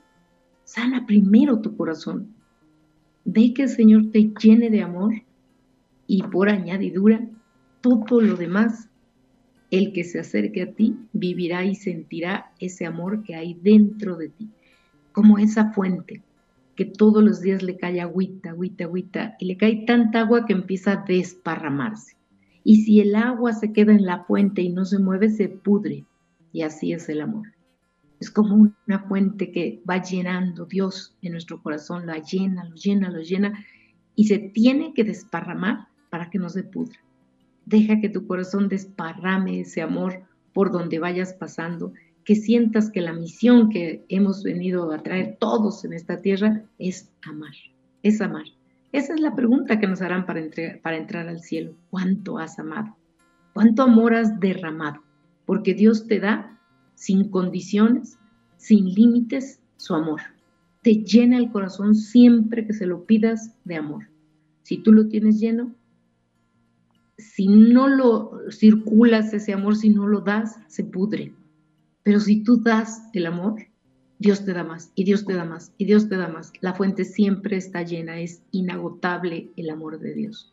Sana 0.64 1.06
primero 1.06 1.60
tu 1.60 1.76
corazón 1.76 2.36
Ve 3.28 3.52
que 3.52 3.64
el 3.64 3.68
Señor 3.68 4.12
te 4.12 4.32
llene 4.40 4.70
de 4.70 4.82
amor 4.82 5.12
y 6.06 6.22
por 6.22 6.48
añadidura 6.48 7.28
todo 7.80 8.20
lo 8.20 8.36
demás. 8.36 8.88
El 9.70 9.92
que 9.92 10.04
se 10.04 10.20
acerque 10.20 10.62
a 10.62 10.72
ti 10.72 10.96
vivirá 11.12 11.64
y 11.64 11.74
sentirá 11.74 12.52
ese 12.60 12.86
amor 12.86 13.22
que 13.24 13.34
hay 13.34 13.54
dentro 13.54 14.16
de 14.16 14.28
ti, 14.28 14.48
como 15.12 15.38
esa 15.38 15.72
fuente 15.72 16.22
que 16.76 16.84
todos 16.84 17.24
los 17.24 17.40
días 17.40 17.62
le 17.62 17.78
cae 17.78 18.00
agüita, 18.00 18.50
agüita, 18.50 18.84
agüita, 18.84 19.36
y 19.40 19.46
le 19.46 19.56
cae 19.56 19.84
tanta 19.86 20.20
agua 20.20 20.44
que 20.44 20.52
empieza 20.52 20.92
a 20.92 21.04
desparramarse. 21.08 22.16
Y 22.62 22.82
si 22.82 23.00
el 23.00 23.14
agua 23.14 23.54
se 23.54 23.72
queda 23.72 23.92
en 23.92 24.04
la 24.04 24.24
fuente 24.24 24.60
y 24.60 24.68
no 24.68 24.84
se 24.84 24.98
mueve, 24.98 25.30
se 25.30 25.48
pudre. 25.48 26.04
Y 26.52 26.62
así 26.62 26.92
es 26.92 27.08
el 27.08 27.22
amor. 27.22 27.54
Es 28.20 28.30
como 28.30 28.72
una 28.86 28.98
fuente 29.08 29.50
que 29.52 29.82
va 29.88 30.02
llenando 30.02 30.66
Dios 30.66 31.16
en 31.22 31.32
nuestro 31.32 31.62
corazón, 31.62 32.06
la 32.06 32.18
llena, 32.18 32.64
lo 32.64 32.74
llena, 32.74 33.10
lo 33.10 33.20
llena 33.20 33.64
y 34.14 34.24
se 34.24 34.38
tiene 34.38 34.94
que 34.94 35.04
desparramar 35.04 35.88
para 36.16 36.30
que 36.30 36.38
no 36.38 36.48
se 36.48 36.62
pudra. 36.62 36.98
Deja 37.66 38.00
que 38.00 38.08
tu 38.08 38.26
corazón 38.26 38.70
desparrame 38.70 39.60
ese 39.60 39.82
amor 39.82 40.22
por 40.54 40.72
donde 40.72 40.98
vayas 40.98 41.34
pasando, 41.34 41.92
que 42.24 42.34
sientas 42.34 42.90
que 42.90 43.02
la 43.02 43.12
misión 43.12 43.68
que 43.68 44.02
hemos 44.08 44.42
venido 44.42 44.90
a 44.92 45.02
traer 45.02 45.36
todos 45.38 45.84
en 45.84 45.92
esta 45.92 46.22
tierra 46.22 46.62
es 46.78 47.12
amar, 47.22 47.52
es 48.02 48.22
amar. 48.22 48.46
Esa 48.92 49.12
es 49.12 49.20
la 49.20 49.34
pregunta 49.34 49.78
que 49.78 49.86
nos 49.86 50.00
harán 50.00 50.24
para, 50.24 50.40
para 50.80 50.96
entrar 50.96 51.28
al 51.28 51.40
cielo. 51.40 51.74
¿Cuánto 51.90 52.38
has 52.38 52.58
amado? 52.58 52.96
¿Cuánto 53.52 53.82
amor 53.82 54.14
has 54.14 54.40
derramado? 54.40 55.02
Porque 55.44 55.74
Dios 55.74 56.06
te 56.06 56.18
da 56.18 56.58
sin 56.94 57.28
condiciones, 57.28 58.18
sin 58.56 58.86
límites, 58.94 59.60
su 59.76 59.94
amor. 59.94 60.22
Te 60.80 60.94
llena 60.94 61.36
el 61.36 61.50
corazón 61.50 61.94
siempre 61.94 62.66
que 62.66 62.72
se 62.72 62.86
lo 62.86 63.04
pidas 63.04 63.52
de 63.66 63.76
amor. 63.76 64.08
Si 64.62 64.78
tú 64.78 64.94
lo 64.94 65.08
tienes 65.08 65.38
lleno, 65.38 65.74
si 67.18 67.48
no 67.48 67.88
lo 67.88 68.50
circulas 68.50 69.32
ese 69.32 69.52
amor, 69.52 69.76
si 69.76 69.90
no 69.90 70.06
lo 70.06 70.20
das, 70.20 70.58
se 70.68 70.84
pudre. 70.84 71.34
Pero 72.02 72.20
si 72.20 72.42
tú 72.42 72.62
das 72.62 73.02
el 73.12 73.26
amor, 73.26 73.56
Dios 74.18 74.44
te 74.44 74.52
da 74.52 74.64
más, 74.64 74.92
y 74.94 75.04
Dios 75.04 75.26
te 75.26 75.34
da 75.34 75.44
más, 75.44 75.72
y 75.76 75.84
Dios 75.84 76.08
te 76.08 76.16
da 76.16 76.28
más. 76.28 76.52
La 76.60 76.74
fuente 76.74 77.04
siempre 77.04 77.56
está 77.56 77.82
llena, 77.82 78.20
es 78.20 78.42
inagotable 78.50 79.50
el 79.56 79.70
amor 79.70 79.98
de 79.98 80.14
Dios. 80.14 80.50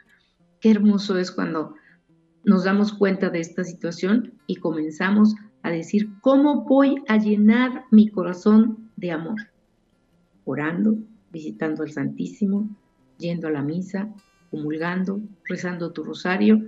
Qué 0.59 0.71
hermoso 0.71 1.17
es 1.17 1.31
cuando 1.31 1.75
nos 2.43 2.65
damos 2.65 2.93
cuenta 2.93 3.29
de 3.29 3.39
esta 3.39 3.63
situación 3.63 4.33
y 4.47 4.57
comenzamos 4.57 5.35
a 5.61 5.69
decir, 5.69 6.09
¿cómo 6.21 6.65
voy 6.65 7.03
a 7.07 7.17
llenar 7.17 7.85
mi 7.89 8.09
corazón 8.09 8.89
de 8.97 9.11
amor? 9.11 9.39
Orando, 10.43 10.97
visitando 11.31 11.83
al 11.83 11.91
Santísimo, 11.91 12.69
yendo 13.17 13.47
a 13.47 13.51
la 13.51 13.61
misa, 13.61 14.13
comulgando, 14.53 15.19
rezando 15.45 15.91
tu 15.91 16.03
rosario, 16.03 16.61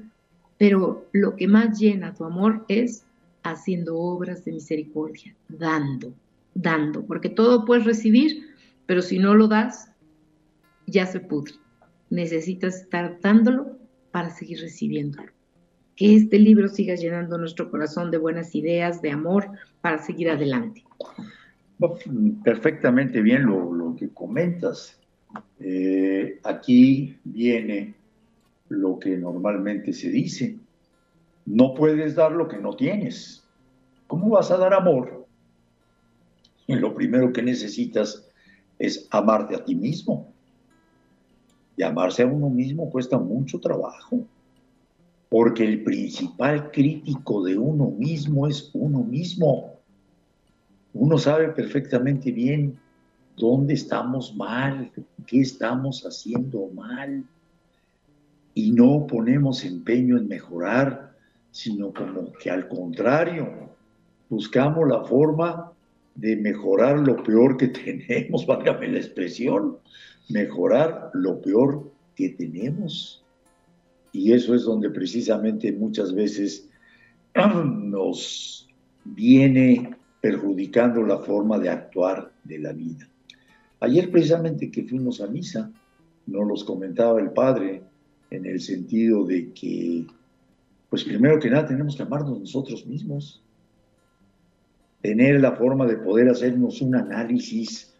pero 0.57 1.07
lo 1.13 1.35
que 1.35 1.47
más 1.47 1.79
llena 1.79 2.15
tu 2.15 2.25
amor 2.25 2.65
es 2.67 3.05
haciendo 3.43 3.95
obras 3.95 4.43
de 4.43 4.53
misericordia, 4.53 5.35
dando, 5.47 6.11
dando, 6.55 7.05
porque 7.05 7.29
todo 7.29 7.63
puedes 7.63 7.85
recibir, 7.85 8.43
pero 8.87 9.03
si 9.03 9.19
no 9.19 9.35
lo 9.35 9.47
das, 9.47 9.91
ya 10.87 11.05
se 11.05 11.19
pudre. 11.19 11.53
Necesitas 12.09 12.81
estar 12.81 13.19
dándolo 13.21 13.77
para 14.11 14.31
seguir 14.31 14.61
recibiéndolo 14.61 15.35
que 15.95 16.15
este 16.15 16.39
libro 16.39 16.67
siga 16.67 16.95
llenando 16.95 17.37
nuestro 17.37 17.71
corazón 17.71 18.11
de 18.11 18.17
buenas 18.17 18.53
ideas, 18.55 19.01
de 19.01 19.11
amor, 19.11 19.49
para 19.81 19.99
seguir 19.99 20.29
adelante. 20.29 20.83
Perfectamente 22.43 23.21
bien 23.21 23.45
lo, 23.45 23.95
que 23.97 24.09
comentas. 24.09 24.99
Eh, 25.59 26.39
aquí 26.43 27.17
viene 27.23 27.95
lo 28.69 28.99
que 28.99 29.17
normalmente 29.17 29.93
se 29.93 30.09
dice. 30.09 30.57
No 31.45 31.73
puedes 31.73 32.15
dar 32.15 32.31
lo 32.31 32.47
que 32.47 32.57
no 32.57 32.75
tienes. 32.75 33.43
¿Cómo 34.07 34.29
vas 34.29 34.51
a 34.51 34.57
dar 34.57 34.73
amor? 34.73 35.25
Lo 36.67 36.93
primero 36.95 37.31
que 37.31 37.41
necesitas 37.41 38.27
es 38.79 39.07
amarte 39.11 39.55
a 39.55 39.63
ti 39.63 39.75
mismo. 39.75 40.33
Y 41.77 41.83
amarse 41.83 42.23
a 42.23 42.27
uno 42.27 42.49
mismo 42.49 42.89
cuesta 42.89 43.17
mucho 43.17 43.59
trabajo 43.59 44.25
porque 45.29 45.65
el 45.65 45.83
principal 45.83 46.71
crítico 46.71 47.43
de 47.43 47.57
uno 47.57 47.91
mismo 47.91 48.47
es 48.47 48.69
uno 48.73 49.03
mismo. 49.03 49.79
Uno 50.93 51.17
sabe 51.17 51.49
perfectamente 51.49 52.31
bien 52.31 52.79
dónde 53.37 53.73
estamos 53.73 54.35
mal, 54.35 54.91
qué 55.25 55.41
estamos 55.41 56.03
haciendo 56.03 56.69
mal, 56.73 57.23
y 58.53 58.71
no 58.71 59.05
ponemos 59.05 59.65
empeño 59.65 60.17
en 60.17 60.27
mejorar, 60.27 61.13
sino 61.51 61.93
como 61.93 62.31
que 62.33 62.49
al 62.49 62.67
contrario, 62.67 63.69
buscamos 64.29 64.87
la 64.87 65.03
forma 65.03 65.71
de 66.15 66.37
mejorar 66.37 66.99
lo 66.99 67.21
peor 67.21 67.57
que 67.57 67.67
tenemos, 68.07 68.45
válgame 68.47 68.87
la 68.87 68.99
expresión, 68.99 69.77
mejorar 70.29 71.11
lo 71.13 71.41
peor 71.41 71.91
que 72.15 72.29
tenemos. 72.29 73.23
Y 74.13 74.31
eso 74.31 74.55
es 74.55 74.63
donde 74.63 74.89
precisamente 74.89 75.73
muchas 75.73 76.13
veces 76.15 76.69
nos 77.35 78.69
viene 79.03 79.93
perjudicando 80.21 81.03
la 81.03 81.19
forma 81.19 81.59
de 81.59 81.69
actuar 81.69 82.31
de 82.45 82.59
la 82.59 82.71
vida. 82.71 83.07
Ayer 83.85 84.09
precisamente 84.09 84.71
que 84.71 84.83
fuimos 84.83 85.21
a 85.21 85.27
misa, 85.27 85.71
nos 86.25 86.47
los 86.47 86.63
comentaba 86.63 87.21
el 87.21 87.29
padre 87.29 87.83
en 88.31 88.47
el 88.47 88.59
sentido 88.59 89.23
de 89.23 89.53
que, 89.53 90.07
pues 90.89 91.03
primero 91.03 91.39
que 91.39 91.51
nada 91.51 91.67
tenemos 91.67 91.95
que 91.95 92.01
amarnos 92.01 92.39
nosotros 92.39 92.83
mismos, 92.87 93.43
tener 95.03 95.39
la 95.39 95.51
forma 95.51 95.85
de 95.85 95.97
poder 95.97 96.29
hacernos 96.29 96.81
un 96.81 96.95
análisis, 96.95 97.93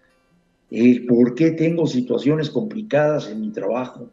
el 0.72 1.06
por 1.06 1.36
qué 1.36 1.52
tengo 1.52 1.86
situaciones 1.86 2.50
complicadas 2.50 3.30
en 3.30 3.42
mi 3.42 3.52
trabajo. 3.52 4.10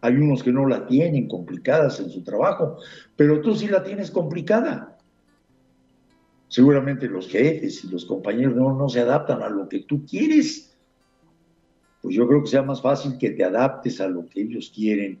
Hay 0.00 0.14
unos 0.14 0.44
que 0.44 0.52
no 0.52 0.68
la 0.68 0.86
tienen 0.86 1.26
complicadas 1.26 1.98
en 1.98 2.08
su 2.08 2.22
trabajo, 2.22 2.78
pero 3.16 3.40
tú 3.40 3.56
sí 3.56 3.66
la 3.66 3.82
tienes 3.82 4.12
complicada. 4.12 4.95
Seguramente 6.48 7.08
los 7.08 7.28
jefes 7.28 7.84
y 7.84 7.88
los 7.88 8.04
compañeros 8.04 8.54
no, 8.54 8.88
se 8.88 9.00
adaptan 9.00 9.42
a 9.42 9.48
lo 9.48 9.68
que 9.68 9.80
tú 9.80 10.04
quieres. 10.06 10.76
Pues 12.02 12.14
yo 12.14 12.26
creo 12.28 12.42
que 12.42 12.50
sea 12.50 12.62
más 12.62 12.80
fácil 12.80 13.18
que 13.18 13.30
te 13.30 13.44
adaptes 13.44 14.00
a 14.00 14.08
lo 14.08 14.26
que 14.26 14.42
ellos 14.42 14.72
quieren, 14.74 15.18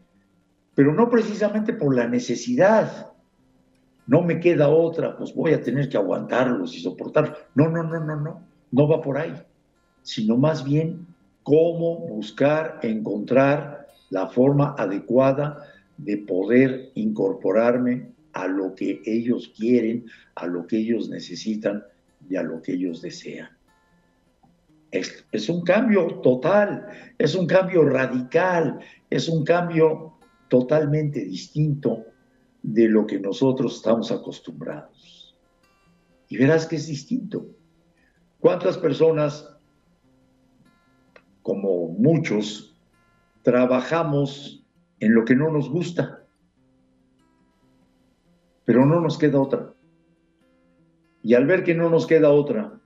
pero 0.74 0.94
no 0.94 1.10
precisamente 1.10 1.72
por 1.72 1.94
la 1.94 2.06
necesidad. 2.06 3.12
No 4.06 4.22
me 4.22 4.38
queda 4.38 4.68
otra, 4.68 5.16
pues 5.16 5.34
voy 5.34 5.52
a 5.52 5.62
tener 5.62 5.88
que 5.88 5.96
aguantarlos 5.96 6.76
y 6.76 6.80
soportarlos. 6.80 7.36
No, 7.56 7.68
no, 7.68 7.82
no, 7.82 7.98
no, 8.04 8.16
no, 8.16 8.40
no 8.70 8.88
va 8.88 9.02
por 9.02 9.18
ahí, 9.18 9.34
sino 10.02 10.36
más 10.36 10.62
bien 10.62 11.08
cómo 11.42 11.98
buscar, 11.98 12.78
encontrar 12.82 13.88
la 14.10 14.28
forma 14.28 14.76
adecuada 14.78 15.64
de 15.96 16.18
poder 16.18 16.92
incorporarme 16.94 18.12
a 18.36 18.46
lo 18.46 18.74
que 18.74 19.00
ellos 19.06 19.50
quieren, 19.56 20.04
a 20.34 20.46
lo 20.46 20.66
que 20.66 20.76
ellos 20.76 21.08
necesitan 21.08 21.82
y 22.28 22.36
a 22.36 22.42
lo 22.42 22.60
que 22.60 22.74
ellos 22.74 23.00
desean. 23.00 23.48
Es, 24.90 25.48
un 25.48 25.62
cambio 25.62 26.20
total, 26.20 26.86
es 27.16 27.34
un 27.34 27.46
cambio 27.46 27.84
radical, 27.88 28.78
es 29.08 29.30
un 29.30 29.42
cambio 29.42 30.18
totalmente 30.48 31.24
distinto 31.24 32.04
de 32.62 32.88
lo 32.88 33.06
que 33.06 33.18
nosotros 33.18 33.76
estamos 33.76 34.12
acostumbrados. 34.12 35.34
Y 36.28 36.36
verás 36.36 36.66
que 36.66 36.76
es 36.76 36.86
distinto. 36.86 37.46
¿Cuántas 38.38 38.76
personas, 38.76 39.48
como 41.40 41.88
muchos, 41.88 42.76
trabajamos 43.42 44.62
en 45.00 45.14
lo 45.14 45.24
que 45.24 45.34
no 45.34 45.50
nos 45.50 45.70
gusta? 45.70 46.15
Pero 48.66 48.84
no 48.84 49.00
nos 49.00 49.16
queda 49.16 49.40
otra. 49.40 49.72
Y 51.22 51.32
al 51.34 51.46
ver 51.46 51.64
que 51.64 51.74
no 51.74 51.88
nos 51.88 52.06
queda 52.06 52.30
otra, 52.30 52.78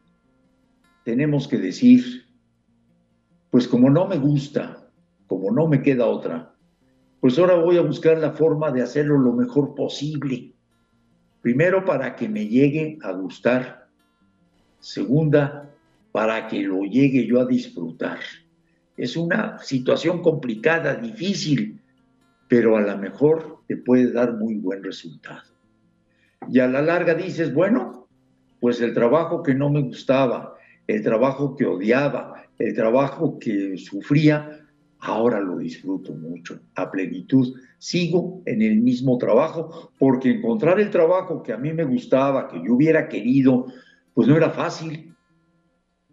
tenemos 1.04 1.48
que 1.48 1.58
decir, 1.58 2.24
pues 3.50 3.66
como 3.66 3.90
no 3.90 4.06
me 4.06 4.18
gusta, 4.18 4.88
como 5.26 5.50
no 5.50 5.66
me 5.66 5.82
queda 5.82 6.06
otra, 6.06 6.54
pues 7.20 7.38
ahora 7.38 7.56
voy 7.56 7.76
a 7.76 7.82
buscar 7.82 8.18
la 8.18 8.32
forma 8.32 8.70
de 8.70 8.82
hacerlo 8.82 9.18
lo 9.18 9.32
mejor 9.32 9.74
posible. 9.74 10.52
Primero, 11.42 11.84
para 11.84 12.14
que 12.14 12.28
me 12.28 12.46
llegue 12.46 12.98
a 13.02 13.12
gustar. 13.12 13.88
Segunda, 14.78 15.70
para 16.12 16.46
que 16.48 16.62
lo 16.62 16.82
llegue 16.84 17.26
yo 17.26 17.40
a 17.40 17.46
disfrutar. 17.46 18.18
Es 18.96 19.16
una 19.16 19.58
situación 19.58 20.22
complicada, 20.22 20.94
difícil, 20.94 21.80
pero 22.48 22.76
a 22.76 22.80
lo 22.80 22.98
mejor 22.98 23.62
te 23.66 23.76
puede 23.76 24.12
dar 24.12 24.34
muy 24.34 24.56
buen 24.56 24.82
resultado. 24.82 25.49
Y 26.48 26.60
a 26.60 26.66
la 26.66 26.82
larga 26.82 27.14
dices, 27.14 27.52
bueno, 27.52 28.08
pues 28.60 28.80
el 28.80 28.94
trabajo 28.94 29.42
que 29.42 29.54
no 29.54 29.70
me 29.70 29.82
gustaba, 29.82 30.54
el 30.86 31.02
trabajo 31.02 31.56
que 31.56 31.66
odiaba, 31.66 32.44
el 32.58 32.74
trabajo 32.74 33.38
que 33.38 33.76
sufría, 33.78 34.60
ahora 35.00 35.40
lo 35.40 35.58
disfruto 35.58 36.12
mucho, 36.12 36.60
a 36.74 36.90
plenitud. 36.90 37.54
Sigo 37.78 38.42
en 38.46 38.62
el 38.62 38.76
mismo 38.76 39.16
trabajo 39.18 39.92
porque 39.98 40.30
encontrar 40.30 40.78
el 40.80 40.90
trabajo 40.90 41.42
que 41.42 41.52
a 41.52 41.56
mí 41.56 41.72
me 41.72 41.84
gustaba, 41.84 42.48
que 42.48 42.62
yo 42.62 42.74
hubiera 42.74 43.08
querido, 43.08 43.66
pues 44.14 44.28
no 44.28 44.36
era 44.36 44.50
fácil. 44.50 45.14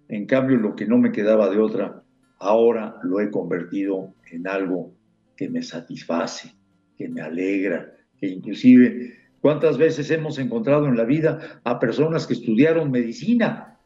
En 0.07 0.25
cambio, 0.25 0.57
lo 0.57 0.75
que 0.75 0.85
no 0.85 0.97
me 0.97 1.11
quedaba 1.11 1.49
de 1.49 1.59
otra, 1.59 2.01
ahora 2.39 2.97
lo 3.03 3.19
he 3.19 3.29
convertido 3.29 4.13
en 4.31 4.47
algo 4.47 4.93
que 5.35 5.49
me 5.49 5.61
satisface, 5.61 6.53
que 6.97 7.09
me 7.09 7.21
alegra, 7.21 7.93
que 8.17 8.27
inclusive 8.27 9.26
¿Cuántas 9.47 9.77
veces 9.77 10.11
hemos 10.11 10.39
encontrado 10.39 10.87
en 10.87 10.97
la 10.97 11.05
vida 11.05 11.61
a 11.63 11.79
personas 11.79 12.27
que 12.27 12.33
estudiaron 12.33 12.91
medicina? 12.91 13.79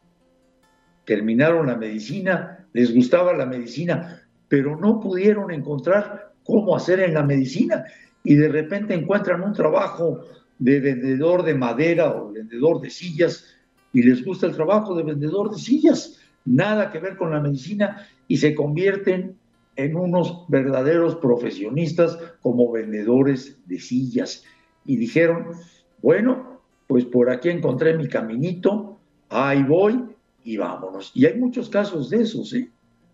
Terminaron 1.06 1.68
la 1.68 1.76
medicina, 1.76 2.68
les 2.74 2.92
gustaba 2.92 3.32
la 3.34 3.46
medicina, 3.46 4.24
pero 4.48 4.76
no 4.76 5.00
pudieron 5.00 5.52
encontrar 5.52 6.34
cómo 6.44 6.76
hacer 6.76 7.02
en 7.02 7.14
la 7.14 7.22
medicina 7.22 7.86
y 8.24 8.34
de 8.34 8.50
repente 8.50 8.96
encuentran 8.96 9.44
un 9.44 9.54
trabajo 9.54 10.22
de 10.58 10.80
vendedor 10.80 11.44
de 11.44 11.54
madera 11.54 12.10
o 12.10 12.32
vendedor 12.32 12.82
de 12.82 12.90
sillas 12.90 13.46
y 13.94 14.02
les 14.02 14.26
gusta 14.26 14.48
el 14.48 14.56
trabajo 14.56 14.96
de 14.96 15.04
vendedor 15.04 15.52
de 15.52 15.60
sillas, 15.60 16.20
nada 16.44 16.92
que 16.92 16.98
ver 16.98 17.16
con 17.18 17.30
la 17.30 17.40
medicina 17.40 18.08
y 18.28 18.38
se 18.38 18.56
convierten 18.56 19.38
en 19.76 19.96
unos 19.96 20.44
verdaderos 20.48 21.18
profesionistas 21.18 22.18
como 22.42 22.72
vendedores 22.72 23.60
de 23.68 23.78
sillas 23.80 24.44
y 24.86 24.98
dijeron, 24.98 25.48
bueno, 26.02 26.62
pues 26.88 27.06
por 27.06 27.30
aquí 27.30 27.50
encontré 27.50 27.98
mi 27.98 28.08
caminito, 28.08 29.00
ahí 29.30 29.64
voy 29.64 30.04
y 30.44 30.58
vámonos. 30.58 31.12
Y 31.16 31.26
hay 31.26 31.38
muchos 31.38 31.70
casos 31.70 32.10
de 32.10 32.22
esos, 32.22 32.54
¿eh? 32.54 32.70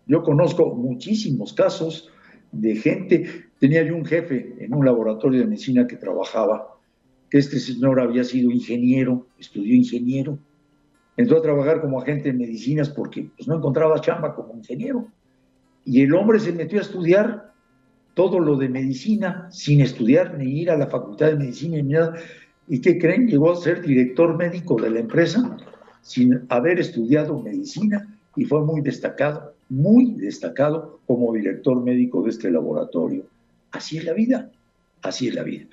Yo 0.06 0.22
conozco 0.22 0.74
muchísimos 0.74 1.52
casos 1.52 2.10
de 2.50 2.76
gente, 2.76 3.44
tenía 3.58 3.82
yo 3.82 3.94
un 3.94 4.06
jefe 4.06 4.56
en 4.58 4.74
un 4.74 4.84
laboratorio 4.84 5.40
de 5.40 5.46
medicina 5.46 5.86
que 5.86 5.96
trabajaba, 5.96 6.78
este 7.30 7.58
señor 7.58 8.00
había 8.00 8.24
sido 8.24 8.50
ingeniero, 8.50 9.26
estudió 9.38 9.74
ingeniero, 9.74 10.38
entró 11.16 11.38
a 11.38 11.42
trabajar 11.42 11.80
como 11.80 12.00
agente 12.00 12.32
de 12.32 12.38
medicinas 12.38 12.88
porque 12.88 13.30
pues, 13.36 13.46
no 13.46 13.56
encontraba 13.56 14.00
chamba 14.00 14.34
como 14.34 14.54
ingeniero. 14.54 15.08
Y 15.84 16.02
el 16.02 16.14
hombre 16.14 16.38
se 16.38 16.52
metió 16.52 16.78
a 16.78 16.82
estudiar 16.82 17.52
todo 18.18 18.40
lo 18.40 18.56
de 18.56 18.68
medicina 18.68 19.46
sin 19.48 19.80
estudiar 19.80 20.36
ni 20.36 20.62
ir 20.62 20.72
a 20.72 20.76
la 20.76 20.88
facultad 20.88 21.28
de 21.28 21.36
medicina 21.36 21.76
ni 21.76 21.84
nada. 21.84 22.16
¿Y 22.66 22.80
qué 22.80 22.98
creen? 22.98 23.28
Llegó 23.28 23.52
a 23.52 23.56
ser 23.56 23.80
director 23.80 24.36
médico 24.36 24.74
de 24.74 24.90
la 24.90 24.98
empresa 24.98 25.56
sin 26.02 26.44
haber 26.48 26.80
estudiado 26.80 27.40
medicina 27.40 28.12
y 28.34 28.44
fue 28.44 28.64
muy 28.64 28.80
destacado, 28.80 29.54
muy 29.68 30.14
destacado 30.14 30.98
como 31.06 31.32
director 31.32 31.80
médico 31.80 32.20
de 32.24 32.30
este 32.30 32.50
laboratorio. 32.50 33.24
Así 33.70 33.98
es 33.98 34.04
la 34.04 34.14
vida, 34.14 34.50
así 35.02 35.28
es 35.28 35.36
la 35.36 35.44
vida. 35.44 35.66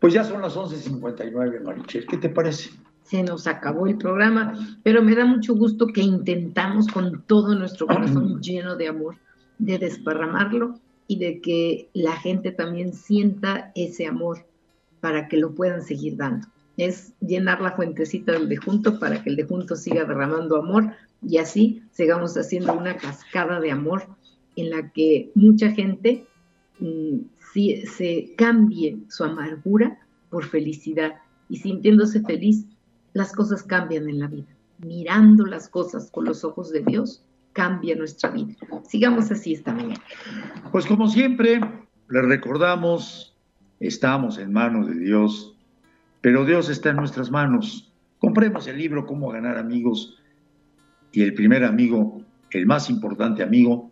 Pues 0.00 0.12
ya 0.12 0.24
son 0.24 0.42
las 0.42 0.56
11.59, 0.56 1.62
Marichel, 1.62 2.04
¿qué 2.06 2.16
te 2.16 2.30
parece? 2.30 2.70
Se 3.04 3.22
nos 3.22 3.46
acabó 3.46 3.86
el 3.86 3.96
programa, 3.96 4.76
pero 4.82 5.04
me 5.04 5.14
da 5.14 5.24
mucho 5.24 5.54
gusto 5.54 5.86
que 5.86 6.00
intentamos 6.00 6.88
con 6.88 7.22
todo 7.28 7.54
nuestro 7.54 7.86
corazón 7.86 8.40
lleno 8.42 8.74
de 8.74 8.88
amor 8.88 9.14
de 9.60 9.78
desparramarlo 9.78 10.80
y 11.12 11.18
de 11.18 11.42
que 11.42 11.90
la 11.92 12.16
gente 12.16 12.52
también 12.52 12.94
sienta 12.94 13.70
ese 13.74 14.06
amor 14.06 14.46
para 15.00 15.28
que 15.28 15.36
lo 15.36 15.54
puedan 15.54 15.82
seguir 15.82 16.16
dando. 16.16 16.46
Es 16.78 17.12
llenar 17.20 17.60
la 17.60 17.72
fuentecita 17.72 18.32
del 18.32 18.48
de 18.48 18.56
junto 18.56 18.98
para 18.98 19.22
que 19.22 19.28
el 19.28 19.36
de 19.36 19.44
junto 19.44 19.76
siga 19.76 20.06
derramando 20.06 20.56
amor 20.56 20.94
y 21.20 21.36
así 21.36 21.82
sigamos 21.90 22.34
haciendo 22.38 22.72
una 22.72 22.96
cascada 22.96 23.60
de 23.60 23.70
amor 23.70 24.06
en 24.56 24.70
la 24.70 24.90
que 24.90 25.30
mucha 25.34 25.70
gente 25.72 26.26
mm, 26.78 27.18
se 27.52 28.32
cambie 28.38 28.96
su 29.10 29.24
amargura 29.24 29.98
por 30.30 30.44
felicidad 30.46 31.16
y 31.50 31.58
sintiéndose 31.58 32.22
feliz, 32.22 32.64
las 33.12 33.32
cosas 33.32 33.62
cambian 33.62 34.08
en 34.08 34.18
la 34.18 34.28
vida. 34.28 34.56
Mirando 34.78 35.44
las 35.44 35.68
cosas 35.68 36.10
con 36.10 36.24
los 36.24 36.42
ojos 36.42 36.70
de 36.70 36.80
Dios, 36.80 37.22
cambia 37.52 37.96
nuestra 37.96 38.30
vida. 38.30 38.54
Sigamos 38.88 39.30
así 39.30 39.54
esta 39.54 39.72
mañana. 39.72 40.02
Pues 40.70 40.86
como 40.86 41.08
siempre, 41.08 41.60
le 42.08 42.22
recordamos, 42.22 43.36
estamos 43.80 44.38
en 44.38 44.52
manos 44.52 44.88
de 44.88 44.94
Dios, 44.94 45.56
pero 46.20 46.44
Dios 46.44 46.68
está 46.68 46.90
en 46.90 46.96
nuestras 46.96 47.30
manos. 47.30 47.92
Compremos 48.18 48.66
el 48.66 48.78
libro 48.78 49.06
Cómo 49.06 49.30
ganar 49.30 49.58
amigos 49.58 50.18
y 51.12 51.22
el 51.22 51.34
primer 51.34 51.64
amigo, 51.64 52.22
el 52.50 52.66
más 52.66 52.88
importante 52.88 53.42
amigo, 53.42 53.90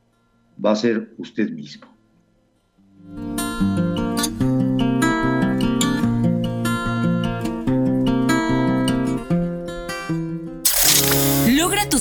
va 0.65 0.73
a 0.73 0.77
ser 0.77 1.15
usted 1.19 1.51
mismo. 1.51 1.87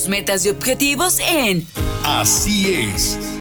Metas 0.10 0.46
y 0.46 0.50
objetivos 0.50 1.20
en 1.20 1.66
Así 2.04 2.74
es 2.74 3.18